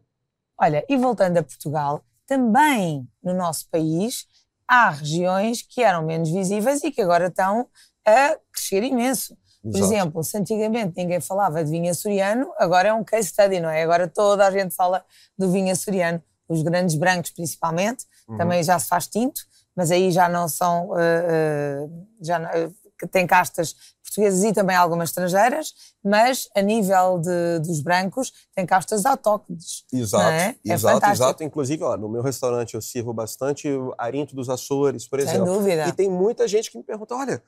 Olha, 0.57 0.85
e 0.88 0.97
voltando 0.97 1.38
a 1.38 1.43
Portugal, 1.43 2.02
também 2.26 3.09
no 3.23 3.35
nosso 3.35 3.69
país 3.69 4.26
há 4.69 4.90
regiões 4.90 5.62
que 5.62 5.83
eram 5.83 6.05
menos 6.05 6.31
visíveis 6.31 6.85
e 6.85 6.93
que 6.93 7.02
agora 7.02 7.26
estão 7.26 7.67
a 8.07 8.38
crescer 8.52 8.85
imenso. 8.85 9.37
Por 9.62 9.76
Exato. 9.76 9.85
exemplo, 9.85 10.25
se 10.25 10.38
antigamente 10.38 10.97
ninguém 10.97 11.21
falava 11.21 11.62
de 11.64 11.71
vinho 11.71 11.90
açoriano, 11.90 12.52
agora 12.57 12.88
é 12.90 12.93
um 12.95 13.05
case 13.05 13.29
study, 13.29 13.61
não 13.61 13.69
é? 13.69 13.83
Agora 13.83 14.07
toda 14.07 14.47
a 14.47 14.50
gente 14.50 14.75
fala 14.75 15.05
do 15.37 15.50
vinho 15.50 15.73
açoriano 15.73 16.23
os 16.50 16.62
grandes 16.62 16.97
brancos 16.97 17.30
principalmente, 17.30 18.04
uhum. 18.28 18.37
também 18.37 18.62
já 18.62 18.78
se 18.78 18.88
faz 18.88 19.07
tinto, 19.07 19.40
mas 19.76 19.90
aí 19.90 20.11
já 20.11 20.28
não 20.28 20.49
são, 20.49 20.90
uh, 20.90 20.95
uh, 20.95 22.07
já 22.21 22.38
uh, 22.40 23.09
tem 23.09 23.26
castas 23.26 23.75
portuguesas 24.02 24.42
e 24.42 24.52
também 24.52 24.76
algumas 24.76 25.11
estrangeiras, 25.11 25.73
mas 26.04 26.49
a 26.57 26.61
nível 26.61 27.19
de, 27.21 27.61
dos 27.61 27.80
brancos 27.80 28.33
tem 28.54 28.66
castas 28.66 29.07
autóctones. 29.07 29.85
Exato, 29.92 30.25
é? 30.25 30.57
exato, 30.64 31.07
é 31.07 31.12
exato. 31.12 31.45
Inclusive, 31.45 31.83
ó, 31.85 31.97
no 31.97 32.09
meu 32.09 32.21
restaurante 32.21 32.75
eu 32.75 32.83
sirvo 32.83 33.14
bastante 33.14 33.69
arinto 33.97 34.35
dos 34.35 34.50
Açores, 34.50 35.09
por 35.09 35.21
exemplo. 35.21 35.47
Sem 35.47 35.54
dúvida. 35.54 35.88
E 35.88 35.92
tem 35.92 36.11
muita 36.11 36.49
gente 36.49 36.71
que 36.71 36.76
me 36.76 36.85
pergunta, 36.85 37.14
olha, 37.14 37.42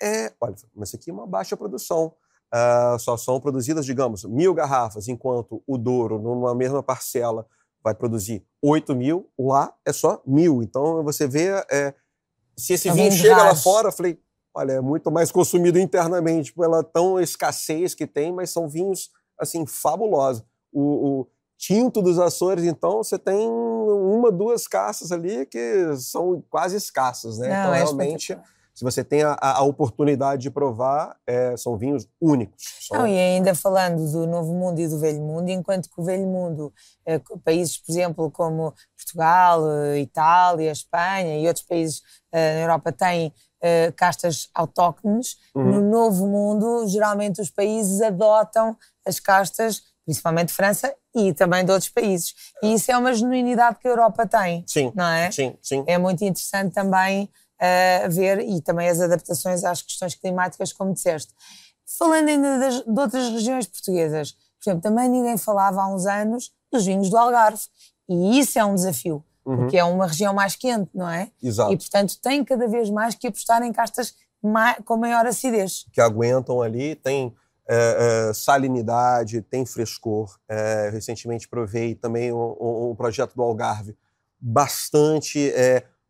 é, 0.00 0.32
olha, 0.40 0.54
mas 0.74 0.94
aqui 0.94 1.10
é 1.10 1.12
uma 1.12 1.26
baixa 1.26 1.56
produção. 1.56 2.14
Uh, 2.54 2.96
só 3.00 3.16
são 3.16 3.40
produzidas, 3.40 3.84
digamos, 3.84 4.24
mil 4.24 4.54
garrafas, 4.54 5.08
enquanto 5.08 5.62
o 5.66 5.76
Douro, 5.76 6.20
numa 6.20 6.54
mesma 6.54 6.80
parcela, 6.80 7.44
vai 7.86 7.94
produzir 7.94 8.44
8 8.60 8.96
mil, 8.96 9.30
lá 9.38 9.72
é 9.84 9.92
só 9.92 10.20
mil. 10.26 10.60
Então 10.60 11.04
você 11.04 11.28
vê, 11.28 11.50
é, 11.70 11.94
se 12.56 12.72
esse 12.72 12.88
é 12.88 12.92
vinho 12.92 13.12
chega 13.12 13.36
lá 13.36 13.54
fora, 13.54 13.88
eu 13.88 13.92
falei, 13.92 14.18
olha, 14.52 14.72
é 14.72 14.80
muito 14.80 15.08
mais 15.08 15.30
consumido 15.30 15.78
internamente 15.78 16.52
pela 16.52 16.82
tão 16.82 17.20
escassez 17.20 17.94
que 17.94 18.04
tem, 18.04 18.32
mas 18.32 18.50
são 18.50 18.68
vinhos, 18.68 19.10
assim, 19.38 19.64
fabulosos. 19.64 20.42
O, 20.72 21.20
o 21.20 21.26
tinto 21.56 22.02
dos 22.02 22.18
Açores, 22.18 22.64
então, 22.64 23.04
você 23.04 23.16
tem 23.20 23.48
uma, 23.48 24.32
duas 24.32 24.66
caças 24.66 25.12
ali 25.12 25.46
que 25.46 25.96
são 25.96 26.42
quase 26.50 26.76
escassas, 26.76 27.38
né? 27.38 27.48
Não, 27.48 27.54
então, 27.54 27.74
é 27.74 27.78
realmente 27.78 28.36
se 28.76 28.84
você 28.84 29.02
tem 29.02 29.22
a, 29.22 29.38
a 29.40 29.62
oportunidade 29.62 30.42
de 30.42 30.50
provar, 30.50 31.16
é, 31.26 31.56
são 31.56 31.78
vinhos 31.78 32.06
únicos. 32.20 32.62
São... 32.86 32.98
Não, 32.98 33.06
e 33.06 33.18
ainda 33.18 33.54
falando 33.54 34.06
do 34.12 34.26
Novo 34.26 34.52
Mundo 34.52 34.78
e 34.78 34.86
do 34.86 34.98
Velho 34.98 35.22
Mundo, 35.22 35.48
enquanto 35.48 35.88
que 35.88 35.98
o 35.98 36.04
Velho 36.04 36.26
Mundo, 36.26 36.70
é, 37.06 37.18
países, 37.42 37.78
por 37.78 37.90
exemplo, 37.90 38.30
como 38.30 38.74
Portugal, 38.94 39.62
eh, 39.70 40.00
Itália, 40.00 40.70
Espanha 40.70 41.40
e 41.40 41.46
outros 41.46 41.64
países 41.64 42.02
é, 42.30 42.56
na 42.56 42.60
Europa 42.60 42.92
têm 42.92 43.32
Uh, 43.56 43.90
castas 43.96 44.50
autóctones. 44.54 45.38
Uhum. 45.54 45.64
No 45.64 45.90
Novo 45.90 46.26
Mundo, 46.26 46.86
geralmente 46.88 47.40
os 47.40 47.50
países 47.50 48.02
adotam 48.02 48.76
as 49.04 49.18
castas, 49.18 49.80
principalmente 50.04 50.52
França 50.52 50.94
e 51.14 51.32
também 51.32 51.64
de 51.64 51.72
outros 51.72 51.88
países. 51.88 52.34
E 52.62 52.74
isso 52.74 52.92
é 52.92 52.98
uma 52.98 53.14
genuinidade 53.14 53.78
que 53.80 53.88
a 53.88 53.90
Europa 53.90 54.26
tem. 54.26 54.62
Sim. 54.66 54.92
Não 54.94 55.06
é? 55.06 55.30
Sim, 55.30 55.56
sim. 55.62 55.82
É 55.86 55.96
muito 55.96 56.22
interessante 56.22 56.74
também 56.74 57.30
uh, 57.60 58.10
ver 58.10 58.40
e 58.40 58.60
também 58.60 58.88
as 58.88 59.00
adaptações 59.00 59.64
às 59.64 59.82
questões 59.82 60.14
climáticas, 60.14 60.72
como 60.72 60.92
disseste. 60.92 61.32
Falando 61.98 62.28
ainda 62.28 62.58
das, 62.58 62.74
de 62.82 63.00
outras 63.00 63.30
regiões 63.30 63.66
portuguesas, 63.66 64.32
por 64.32 64.70
exemplo, 64.70 64.82
também 64.82 65.08
ninguém 65.08 65.36
falava 65.36 65.82
há 65.82 65.94
uns 65.94 66.06
anos 66.06 66.52
dos 66.72 66.84
vinhos 66.84 67.08
do 67.08 67.16
Algarve. 67.16 67.62
E 68.08 68.38
isso 68.38 68.58
é 68.58 68.64
um 68.64 68.74
desafio 68.74 69.24
uhum. 69.46 69.56
porque 69.58 69.78
é 69.78 69.84
uma 69.84 70.06
região 70.06 70.34
mais 70.34 70.56
quente, 70.56 70.90
não 70.92 71.08
é? 71.08 71.30
Exato. 71.42 71.72
E, 71.72 71.76
portanto, 71.76 72.18
tem 72.20 72.44
cada 72.44 72.66
vez 72.66 72.90
mais 72.90 73.14
que 73.14 73.28
apostar 73.28 73.62
em 73.62 73.72
castas 73.72 74.14
com 74.84 74.96
maior 74.96 75.26
acidez. 75.26 75.86
Que 75.92 76.00
aguentam 76.00 76.60
ali, 76.60 76.94
tem 76.94 77.34
é, 77.68 78.28
é, 78.28 78.34
salinidade, 78.34 79.40
tem 79.42 79.64
frescor. 79.64 80.38
É, 80.48 80.90
recentemente 80.92 81.48
provei 81.48 81.94
também 81.94 82.32
um, 82.32 82.90
um, 82.90 82.94
projeto 82.94 83.34
do 83.34 83.42
Algarve 83.42 83.96
bastante 84.38 85.52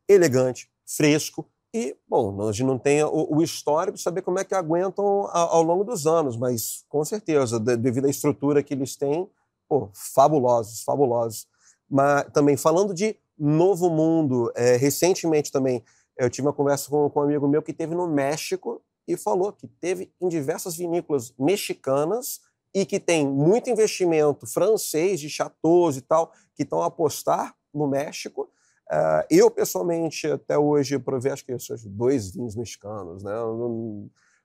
elegante, 0.08 0.68
fresco, 0.86 1.46
e, 1.74 1.94
bom, 2.08 2.48
a 2.48 2.52
gente 2.52 2.64
não 2.64 2.78
tem 2.78 3.02
o, 3.02 3.36
o, 3.36 3.42
histórico 3.42 3.98
de 3.98 4.02
saber 4.02 4.22
como 4.22 4.38
é 4.38 4.44
que 4.44 4.54
aguentam 4.54 5.04
ao, 5.04 5.56
ao 5.56 5.62
longo 5.62 5.84
dos 5.84 6.06
anos, 6.06 6.36
mas 6.36 6.84
com 6.88 7.04
certeza, 7.04 7.60
devido 7.60 8.06
à 8.06 8.08
estrutura 8.08 8.62
que 8.62 8.72
eles 8.72 8.96
têm, 8.96 9.28
pô, 9.68 9.90
fabulosos, 9.92 10.82
fabulosos. 10.82 11.46
Mas 11.88 12.26
também 12.32 12.56
falando 12.56 12.94
de 12.94 13.16
Novo 13.38 13.90
Mundo. 13.90 14.50
É, 14.54 14.76
recentemente 14.76 15.52
também 15.52 15.84
eu 16.16 16.30
tive 16.30 16.46
uma 16.48 16.52
conversa 16.54 16.88
com, 16.88 17.10
com 17.10 17.20
um 17.20 17.24
amigo 17.24 17.46
meu 17.46 17.62
que 17.62 17.72
teve 17.72 17.94
no 17.94 18.08
México 18.08 18.82
e 19.06 19.16
falou 19.16 19.52
que 19.52 19.66
teve 19.66 20.12
em 20.20 20.28
diversas 20.28 20.76
vinícolas 20.76 21.32
mexicanas 21.38 22.40
e 22.74 22.84
que 22.84 22.98
tem 22.98 23.26
muito 23.26 23.70
investimento 23.70 24.46
francês 24.46 25.20
de 25.20 25.28
chateaus 25.28 25.96
e 25.96 26.00
tal 26.00 26.32
que 26.54 26.62
estão 26.62 26.82
a 26.82 26.86
apostar 26.86 27.54
no 27.72 27.86
México. 27.86 28.48
Uh, 28.90 29.26
eu, 29.28 29.50
pessoalmente, 29.50 30.26
até 30.28 30.56
hoje, 30.56 30.98
provei 30.98 31.32
acho 31.32 31.44
que 31.44 31.52
esses 31.52 31.84
dois 31.84 32.30
vinhos 32.30 32.54
mexicanos, 32.54 33.22
né? 33.22 33.32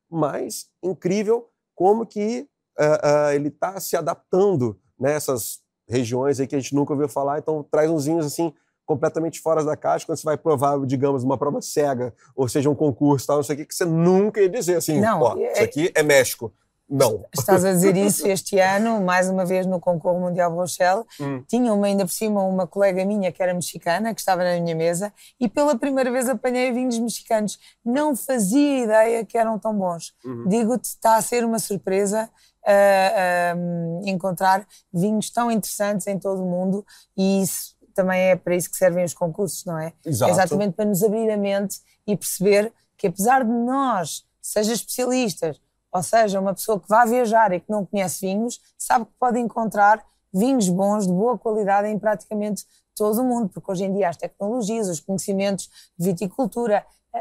Mas 0.10 0.68
incrível 0.82 1.48
como 1.76 2.06
que 2.06 2.48
uh, 2.80 2.84
uh, 2.84 3.32
ele 3.34 3.50
está 3.50 3.80
se 3.80 3.96
adaptando 3.96 4.80
nessas 5.00 5.62
regiões 5.88 6.40
aí 6.40 6.48
que 6.48 6.56
a 6.56 6.60
gente 6.60 6.74
nunca 6.74 6.94
ouviu 6.94 7.08
falar. 7.08 7.40
Então, 7.40 7.64
traz 7.70 7.90
uns 7.90 8.06
vinhos 8.06 8.26
assim 8.26 8.54
completamente 8.86 9.40
fora 9.40 9.64
da 9.64 9.78
caixa, 9.78 10.06
quando 10.06 10.18
você 10.18 10.26
vai 10.26 10.38
provar, 10.38 10.78
digamos, 10.86 11.24
uma 11.24 11.38
prova 11.38 11.62
cega, 11.62 12.14
ou 12.36 12.50
seja, 12.50 12.70
um 12.70 12.76
concurso, 12.76 13.28
tal, 13.28 13.38
não 13.38 13.44
sei 13.44 13.56
o 13.56 13.60
que, 13.60 13.66
que 13.66 13.76
você 13.76 13.86
nunca 13.86 14.42
ia 14.42 14.50
dizer 14.50 14.76
assim, 14.76 15.00
não, 15.00 15.38
é... 15.38 15.54
isso 15.54 15.64
aqui 15.64 15.92
é 15.96 16.04
México. 16.04 16.54
Não. 16.92 17.26
Estás 17.34 17.64
a 17.64 17.72
dizer 17.72 17.96
isso 17.98 18.28
este 18.28 18.60
ano, 18.60 19.00
mais 19.00 19.30
uma 19.30 19.46
vez 19.46 19.66
no 19.66 19.80
concurso 19.80 20.20
mundial 20.20 20.54
Rochelle. 20.54 21.04
Hum. 21.20 21.42
Tinha 21.48 21.74
uma, 21.74 21.88
ainda 21.88 22.06
por 22.06 22.12
cima 22.12 22.44
uma 22.44 22.68
colega 22.68 23.06
minha 23.06 23.32
que 23.32 23.42
era 23.42 23.54
mexicana, 23.54 24.14
que 24.14 24.20
estava 24.20 24.44
na 24.44 24.60
minha 24.60 24.76
mesa, 24.76 25.14
e 25.40 25.48
pela 25.48 25.78
primeira 25.78 26.12
vez 26.12 26.28
apanhei 26.28 26.72
vinhos 26.74 27.00
mexicanos. 27.00 27.58
Não 27.84 28.14
fazia 28.14 28.84
ideia 28.84 29.26
que 29.26 29.38
eram 29.38 29.58
tão 29.58 29.74
bons. 29.74 30.14
Uhum. 30.26 30.50
Digo-te, 30.50 30.84
está 30.84 31.16
a 31.16 31.22
ser 31.22 31.46
uma 31.46 31.60
surpresa 31.60 32.30
uh, 32.68 33.58
uh, 33.58 34.10
encontrar 34.10 34.68
vinhos 34.94 35.30
tão 35.30 35.50
interessantes 35.50 36.08
em 36.08 36.20
todo 36.20 36.44
o 36.44 36.46
mundo, 36.46 36.86
e 37.18 37.42
isso 37.42 37.76
também 37.94 38.32
é 38.32 38.36
para 38.36 38.56
isso 38.56 38.70
que 38.70 38.78
servem 38.78 39.06
os 39.06 39.14
concursos, 39.14 39.64
não 39.66 39.78
é? 39.78 39.94
Exato. 40.06 40.32
Exatamente 40.32 40.74
para 40.74 40.86
nos 40.86 41.04
abrir 41.04 41.30
a 41.32 41.38
mente 41.38 41.80
e 42.06 42.18
perceber 42.18 42.72
que 42.98 43.08
apesar 43.08 43.44
de 43.44 43.52
nós, 43.52 44.26
seja 44.42 44.74
especialistas, 44.74 45.60
ou 45.92 46.04
seja, 46.04 46.40
uma 46.40 46.54
pessoa 46.54 46.80
que 46.80 46.88
vá 46.88 47.06
viajar 47.06 47.52
e 47.52 47.60
que 47.60 47.70
não 47.70 47.86
conhece 47.86 48.22
vinhos, 48.26 48.60
sabe 48.78 49.06
que 49.06 49.12
pode 49.20 49.40
encontrar 49.40 50.04
vinhos 50.34 50.70
bons, 50.70 51.06
de 51.06 51.14
boa 51.14 51.38
qualidade 51.38 51.88
em 51.88 52.00
praticamente 52.00 52.66
todo 52.96 53.22
o 53.22 53.24
mundo, 53.24 53.50
porque 53.50 53.72
hoje 53.72 53.84
em 53.84 53.94
dia 53.94 54.10
as 54.10 54.18
tecnologias, 54.18 54.88
os 54.88 55.00
conhecimentos 55.00 55.70
de 55.98 56.06
viticultura, 56.06 56.86
a, 57.14 57.20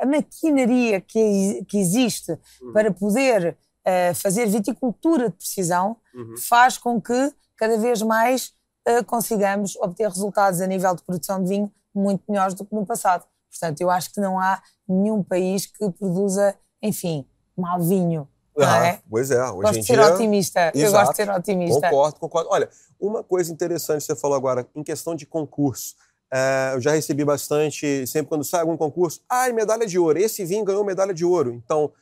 a, 0.00 0.02
a 0.02 0.06
maquinaria 0.06 1.00
que, 1.00 1.64
que 1.68 1.78
existe 1.78 2.38
uhum. 2.60 2.72
para 2.72 2.92
poder 2.92 3.56
uh, 3.86 4.14
fazer 4.14 4.46
viticultura 4.46 5.30
de 5.30 5.36
precisão 5.36 5.96
uhum. 6.14 6.34
faz 6.36 6.76
com 6.76 7.00
que 7.00 7.32
cada 7.56 7.78
vez 7.78 8.02
mais 8.02 8.52
uh, 8.88 9.04
consigamos 9.06 9.76
obter 9.76 10.08
resultados 10.08 10.60
a 10.60 10.66
nível 10.66 10.94
de 10.94 11.02
produção 11.02 11.42
de 11.42 11.48
vinho 11.48 11.72
muito 11.94 12.22
melhores 12.28 12.54
do 12.54 12.64
que 12.64 12.74
no 12.74 12.84
passado. 12.84 13.24
Portanto, 13.50 13.80
eu 13.80 13.90
acho 13.90 14.12
que 14.12 14.20
não 14.20 14.38
há 14.38 14.62
nenhum 14.88 15.22
país 15.22 15.66
que 15.66 15.90
produza, 15.90 16.54
enfim, 16.82 17.26
mal 17.56 17.80
vinho. 17.80 18.28
Ah, 18.58 18.86
é? 18.86 19.00
Pois 19.08 19.30
é, 19.30 19.42
hoje 19.42 19.62
gosto 19.62 19.80
de 19.80 19.86
ser 19.86 19.94
dia... 19.94 20.14
otimista. 20.14 20.72
Exato. 20.74 20.78
Eu 20.78 20.92
gosto 20.92 21.10
de 21.10 21.16
ser 21.16 21.30
otimista. 21.30 21.80
Concordo, 21.80 22.20
concordo. 22.20 22.48
Olha, 22.50 22.68
uma 23.00 23.24
coisa 23.24 23.52
interessante 23.52 24.00
que 24.00 24.06
você 24.06 24.16
falou 24.16 24.36
agora, 24.36 24.66
em 24.74 24.82
questão 24.82 25.14
de 25.14 25.24
concurso. 25.24 25.94
É, 26.30 26.72
eu 26.74 26.80
já 26.80 26.92
recebi 26.92 27.24
bastante, 27.24 28.06
sempre 28.06 28.28
quando 28.28 28.44
sai 28.44 28.60
algum 28.60 28.76
concurso, 28.76 29.20
ai, 29.28 29.52
medalha 29.52 29.86
de 29.86 29.98
ouro, 29.98 30.18
esse 30.18 30.44
vinho 30.46 30.64
ganhou 30.64 30.82
medalha 30.82 31.12
de 31.12 31.26
ouro, 31.26 31.52
então 31.52 31.92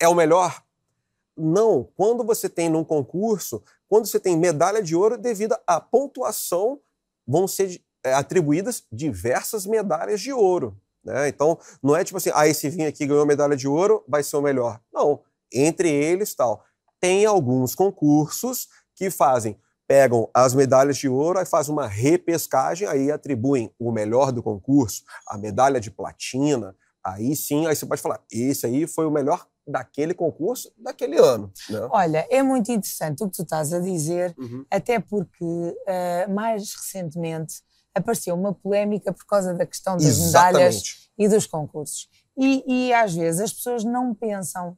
é 0.00 0.08
o 0.08 0.14
melhor? 0.14 0.62
Não, 1.36 1.86
quando 1.94 2.24
você 2.24 2.48
tem 2.48 2.70
num 2.70 2.82
concurso, 2.82 3.62
quando 3.86 4.06
você 4.06 4.18
tem 4.18 4.38
medalha 4.38 4.82
de 4.82 4.96
ouro, 4.96 5.18
devido 5.18 5.54
à 5.66 5.80
pontuação, 5.80 6.80
vão 7.26 7.46
ser 7.46 7.78
é, 8.02 8.14
atribuídas 8.14 8.84
diversas 8.90 9.66
medalhas 9.66 10.20
de 10.20 10.32
ouro. 10.32 10.78
Né? 11.04 11.28
Então, 11.28 11.58
não 11.82 11.94
é 11.94 12.02
tipo 12.02 12.16
assim, 12.16 12.30
ah, 12.34 12.48
esse 12.48 12.68
vinho 12.70 12.88
aqui 12.88 13.06
ganhou 13.06 13.26
medalha 13.26 13.56
de 13.56 13.68
ouro, 13.68 14.02
vai 14.08 14.22
ser 14.22 14.36
o 14.36 14.42
melhor. 14.42 14.80
Não, 14.92 15.20
entre 15.52 15.90
eles 15.90 16.34
tal. 16.34 16.64
Tem 17.00 17.26
alguns 17.26 17.74
concursos 17.74 18.68
que 18.96 19.10
fazem, 19.10 19.58
pegam 19.86 20.30
as 20.32 20.54
medalhas 20.54 20.96
de 20.96 21.08
ouro, 21.08 21.38
aí 21.38 21.44
fazem 21.44 21.72
uma 21.72 21.86
repescagem, 21.86 22.88
aí 22.88 23.10
atribuem 23.10 23.70
o 23.78 23.92
melhor 23.92 24.32
do 24.32 24.42
concurso, 24.42 25.02
a 25.28 25.36
medalha 25.36 25.80
de 25.80 25.90
platina, 25.90 26.74
aí 27.04 27.36
sim, 27.36 27.66
aí 27.66 27.76
você 27.76 27.84
pode 27.84 28.00
falar, 28.00 28.22
esse 28.32 28.64
aí 28.64 28.86
foi 28.86 29.04
o 29.04 29.10
melhor 29.10 29.46
daquele 29.66 30.14
concurso 30.14 30.72
daquele 30.78 31.18
ano. 31.18 31.52
Né? 31.68 31.88
Olha, 31.90 32.26
é 32.30 32.42
muito 32.42 32.70
interessante 32.70 33.22
o 33.22 33.28
que 33.28 33.36
tu 33.36 33.42
estás 33.42 33.72
a 33.72 33.80
dizer, 33.80 34.34
uhum. 34.38 34.64
até 34.70 34.98
porque 34.98 35.44
uh, 35.44 36.32
mais 36.32 36.74
recentemente 36.74 37.62
apareceu 37.94 38.34
uma 38.34 38.52
polémica 38.52 39.12
por 39.12 39.24
causa 39.26 39.54
da 39.54 39.64
questão 39.64 39.96
das 39.96 40.04
Exatamente. 40.04 40.54
medalhas 40.54 41.10
e 41.18 41.28
dos 41.28 41.46
concursos. 41.46 42.08
E, 42.36 42.64
e 42.66 42.92
às 42.92 43.14
vezes 43.14 43.40
as 43.40 43.52
pessoas 43.52 43.84
não 43.84 44.14
pensam. 44.14 44.76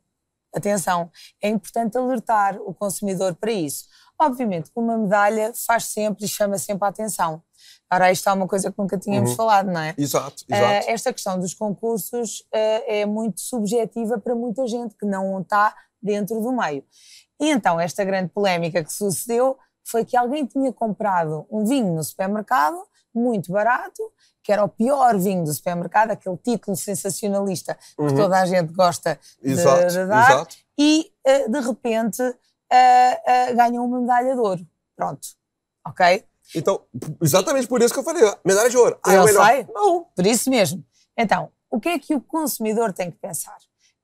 Atenção, 0.55 1.11
é 1.43 1.49
importante 1.49 1.99
alertar 1.99 2.57
o 2.63 2.73
consumidor 2.73 3.35
para 3.35 3.53
isso. 3.53 3.85
Obviamente 4.19 4.71
que 4.71 4.79
uma 4.79 4.97
medalha 4.97 5.53
faz 5.67 5.85
sempre 5.85 6.25
e 6.25 6.29
chama 6.29 6.57
sempre 6.57 6.87
a 6.87 6.89
atenção. 6.89 7.43
Ora, 7.93 8.11
isto 8.11 8.29
é 8.29 8.33
uma 8.33 8.49
coisa 8.49 8.73
que 8.73 8.79
nunca 8.79 8.99
tínhamos 8.99 9.31
uhum. 9.31 9.37
falado, 9.37 9.71
não 9.71 9.81
é? 9.81 9.95
Exato, 9.97 10.45
exato. 10.49 10.87
Uh, 10.87 10.91
esta 10.91 11.13
questão 11.13 11.39
dos 11.39 11.55
concursos 11.55 12.41
uh, 12.41 12.83
é 12.87 13.05
muito 13.05 13.41
subjetiva 13.41 14.19
para 14.19 14.35
muita 14.35 14.67
gente 14.67 14.95
que 14.97 15.07
não 15.07 15.41
está 15.41 15.75
dentro 16.03 16.41
do 16.41 16.53
meio. 16.53 16.83
E 17.39 17.51
então, 17.51 17.79
esta 17.79 18.03
grande 18.05 18.31
polémica 18.31 18.83
que 18.83 18.93
sucedeu 18.93 19.59
foi 19.85 20.05
que 20.05 20.17
alguém 20.17 20.47
tinha 20.47 20.73
comprado 20.73 21.47
um 21.51 21.65
vinho 21.65 21.95
no 21.95 22.03
supermercado, 22.03 22.77
muito 23.19 23.53
barato, 23.53 24.03
que 24.43 24.53
era 24.53 24.65
o 24.65 24.69
pior 24.69 25.19
vinho 25.19 25.45
do 25.45 25.53
supermercado, 25.53 26.11
aquele 26.13 26.37
título 26.37 26.77
sensacionalista 26.77 27.77
Uhum. 27.99 28.09
que 28.09 28.15
toda 28.15 28.41
a 28.41 28.47
gente 28.47 28.73
gosta 28.73 29.19
de, 29.43 29.51
Exato, 29.53 29.87
de 29.89 30.07
dar, 30.07 30.31
exato. 30.31 30.57
e 30.79 31.13
eh, 31.25 31.49
de 31.49 31.61
repente 31.61 32.23
eh, 32.71 33.23
eh, 33.27 33.55
ganhou 33.55 33.85
uma 33.87 34.01
medalha 34.01 34.35
de 34.35 34.41
ouro. 34.41 34.67
Pronto. 34.95 35.27
Ok? 35.87 36.25
Então, 36.55 36.81
exatamente 37.21 37.67
por 37.67 37.83
isso 37.83 37.93
que 37.93 37.99
eu 38.01 38.05
falei, 38.05 38.23
medalha 38.45 38.71
de 38.71 38.77
ouro. 38.77 38.99
Ah, 39.05 39.13
é 39.15 39.17
Eu 39.19 39.25
melhor. 39.25 39.47
sei. 39.47 39.67
Não. 39.75 40.05
Por 40.15 40.27
isso 40.27 40.49
mesmo. 40.49 40.85
Então, 41.17 41.51
o 41.71 41.81
que 41.81 41.89
é 41.89 41.99
que 41.99 42.15
o 42.15 42.21
consumidor 42.21 42.93
tem 42.93 43.11
que 43.11 43.19
pensar? 43.19 43.57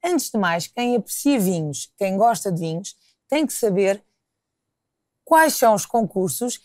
Antes 0.05 0.31
de 0.31 0.39
mais, 0.39 0.67
quem 0.67 0.97
aprecia 0.97 1.39
vinhos, 1.39 1.93
quem 1.97 2.17
gosta 2.17 2.51
de 2.51 2.61
vinhos, 2.61 2.97
tem 3.29 3.47
que 3.47 3.53
saber 3.53 4.03
quais 5.25 5.55
são 5.55 5.75
os 5.75 5.87
concursos 5.87 6.61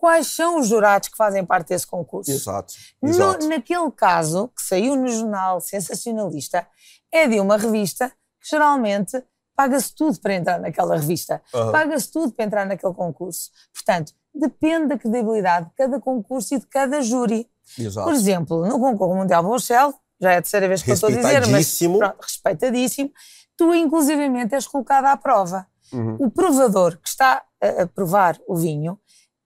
quais 0.00 0.28
são 0.28 0.58
os 0.58 0.66
jurados 0.68 1.08
que 1.10 1.16
fazem 1.16 1.44
parte 1.44 1.68
desse 1.68 1.86
concurso. 1.86 2.30
Exato. 2.30 2.72
No- 3.02 3.10
Exato. 3.10 3.48
naquele 3.48 3.90
caso, 3.90 4.48
que 4.48 4.62
saiu 4.62 4.96
no 4.96 5.06
jornal 5.08 5.60
sensacionalista, 5.60 6.66
é 7.12 7.28
de 7.28 7.38
uma 7.38 7.58
revista 7.58 8.08
que 8.40 8.48
geralmente 8.50 9.22
paga-se 9.54 9.94
tudo 9.94 10.18
para 10.20 10.34
entrar 10.34 10.58
naquela 10.58 10.96
revista. 10.96 11.42
Aham. 11.54 11.70
Paga-se 11.72 12.10
tudo 12.10 12.32
para 12.32 12.46
entrar 12.46 12.64
naquele 12.66 12.94
concurso. 12.94 13.50
Portanto, 13.74 14.12
depende 14.34 14.86
da 14.86 14.98
credibilidade 14.98 15.66
de 15.68 15.74
cada 15.74 16.00
concurso 16.00 16.54
e 16.54 16.58
de 16.58 16.66
cada 16.66 17.02
júri. 17.02 17.46
Exato. 17.78 18.06
Por 18.06 18.14
exemplo, 18.14 18.66
no 18.66 18.78
concurso 18.80 19.14
mundial 19.14 19.42
Bruxelas, 19.42 19.94
já 20.18 20.32
é 20.32 20.36
a 20.38 20.42
terceira 20.42 20.66
vez 20.66 20.82
que 20.82 20.90
eu 20.90 20.94
estou 20.94 21.08
a 21.08 21.12
dizer, 21.12 21.22
mas 21.22 21.34
Respeitadíssimo. 21.40 21.98
pronto, 21.98 22.16
respeitadíssimo, 22.22 23.12
tu 23.56 23.74
inclusivamente 23.74 24.54
és 24.54 24.66
colocado 24.66 25.04
à 25.06 25.16
prova. 25.16 25.66
Uhum. 25.92 26.16
O 26.20 26.30
provador 26.30 26.96
que 26.96 27.08
está 27.08 27.42
a 27.60 27.86
provar 27.86 28.38
o 28.48 28.56
vinho, 28.56 28.98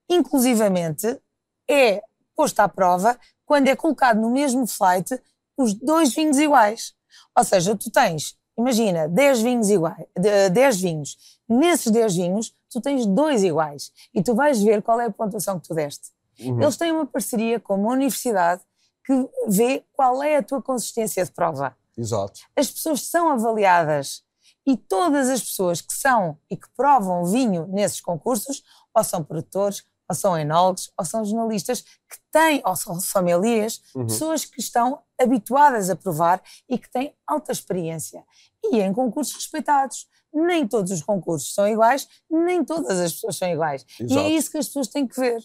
inclusivamente, 0.08 1.20
é 1.68 2.02
posto 2.36 2.60
à 2.60 2.68
prova 2.68 3.18
quando 3.46 3.68
é 3.68 3.76
colocado 3.76 4.20
no 4.20 4.30
mesmo 4.30 4.66
flight 4.66 5.18
os 5.56 5.74
dois 5.74 6.14
vinhos 6.14 6.38
iguais. 6.38 6.94
Ou 7.36 7.44
seja, 7.44 7.76
tu 7.76 7.90
tens, 7.90 8.36
imagina, 8.58 9.08
10 9.08 9.40
vinhos 9.42 9.68
iguais, 9.70 10.04
de- 10.18 10.50
10 10.50 10.80
vinhos. 10.80 11.16
Nesses 11.48 11.92
10 11.92 12.14
vinhos, 12.16 12.54
tu 12.70 12.80
tens 12.80 13.06
dois 13.06 13.44
iguais. 13.44 13.92
E 14.12 14.22
tu 14.22 14.34
vais 14.34 14.60
ver 14.62 14.82
qual 14.82 15.00
é 15.00 15.06
a 15.06 15.10
pontuação 15.10 15.60
que 15.60 15.68
tu 15.68 15.74
deste. 15.74 16.10
Uhum. 16.40 16.60
Eles 16.60 16.76
têm 16.76 16.90
uma 16.90 17.06
parceria 17.06 17.60
com 17.60 17.74
uma 17.76 17.92
universidade 17.92 18.62
que 19.04 19.28
vê 19.46 19.84
qual 19.92 20.22
é 20.22 20.36
a 20.36 20.42
tua 20.42 20.60
consistência 20.62 21.24
de 21.24 21.30
prova. 21.30 21.76
Exato. 21.96 22.40
As 22.56 22.70
pessoas 22.70 23.02
são 23.06 23.28
avaliadas 23.30 24.24
e 24.66 24.76
todas 24.76 25.28
as 25.28 25.40
pessoas 25.40 25.80
que 25.80 25.92
são 25.92 26.38
e 26.50 26.56
que 26.56 26.66
provam 26.76 27.24
vinho 27.26 27.66
nesses 27.68 28.00
concursos, 28.00 28.64
ou 28.92 29.04
são 29.04 29.22
produtores, 29.22 29.84
ou 30.14 30.20
são 30.20 30.38
enólogos, 30.38 30.92
ou 30.96 31.04
são 31.04 31.24
jornalistas 31.24 31.80
que 31.82 32.16
têm, 32.30 32.62
ou 32.64 32.76
são 32.76 33.00
sommeliers, 33.00 33.82
Uhum. 33.94 34.06
pessoas 34.06 34.44
que 34.44 34.60
estão 34.60 35.00
habituadas 35.20 35.90
a 35.90 35.96
provar 35.96 36.40
e 36.68 36.78
que 36.78 36.88
têm 36.90 37.14
alta 37.26 37.50
experiência. 37.52 38.24
E 38.62 38.80
em 38.80 38.92
concursos 38.92 39.34
respeitados. 39.34 40.08
Nem 40.32 40.66
todos 40.66 40.90
os 40.90 41.02
concursos 41.02 41.54
são 41.54 41.66
iguais, 41.68 42.08
nem 42.30 42.64
todas 42.64 42.98
as 42.98 43.12
pessoas 43.12 43.36
são 43.36 43.48
iguais. 43.48 43.84
E 44.00 44.04
Exato. 44.04 44.20
é 44.20 44.28
isso 44.30 44.50
que 44.50 44.58
as 44.58 44.66
pessoas 44.66 44.88
têm 44.88 45.06
que 45.06 45.18
ver. 45.20 45.44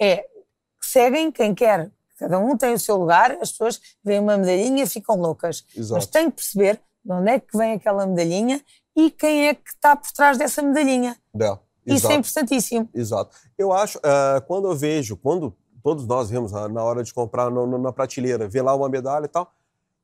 É, 0.00 0.26
seguem 0.80 1.30
quem 1.30 1.54
quer. 1.54 1.90
Cada 2.18 2.38
um 2.38 2.56
tem 2.56 2.72
o 2.72 2.78
seu 2.78 2.96
lugar, 2.96 3.32
as 3.42 3.50
pessoas 3.52 3.80
veem 4.02 4.20
uma 4.20 4.38
medalhinha 4.38 4.84
e 4.84 4.86
ficam 4.86 5.16
loucas. 5.16 5.64
Mas 5.74 5.76
Exato. 5.86 6.08
têm 6.08 6.30
que 6.30 6.36
perceber 6.36 6.80
de 7.04 7.12
onde 7.12 7.30
é 7.30 7.40
que 7.40 7.56
vem 7.56 7.72
aquela 7.74 8.06
medalhinha 8.06 8.62
e 8.96 9.10
quem 9.10 9.48
é 9.48 9.54
que 9.54 9.70
está 9.70 9.96
por 9.96 10.10
trás 10.12 10.38
dessa 10.38 10.62
medalhinha. 10.62 11.16
É, 11.38 11.58
Isso 11.86 12.10
é 12.10 12.14
importantíssimo. 12.14 12.88
Exato. 12.94 13.36
Eu 13.58 13.72
acho, 13.72 13.98
eh, 14.02 14.40
quando 14.46 14.68
eu 14.68 14.76
vejo, 14.76 15.16
quando 15.16 15.54
todos 15.82 16.06
nós 16.06 16.30
vemos 16.30 16.54
ah, 16.54 16.68
na 16.68 16.82
hora 16.84 17.02
de 17.02 17.12
comprar 17.12 17.50
no- 17.50 17.66
no- 17.66 17.78
na 17.78 17.92
prateleira, 17.92 18.48
ver 18.48 18.62
lá 18.62 18.74
uma 18.74 18.88
medalha 18.88 19.24
e 19.24 19.28
tal, 19.28 19.52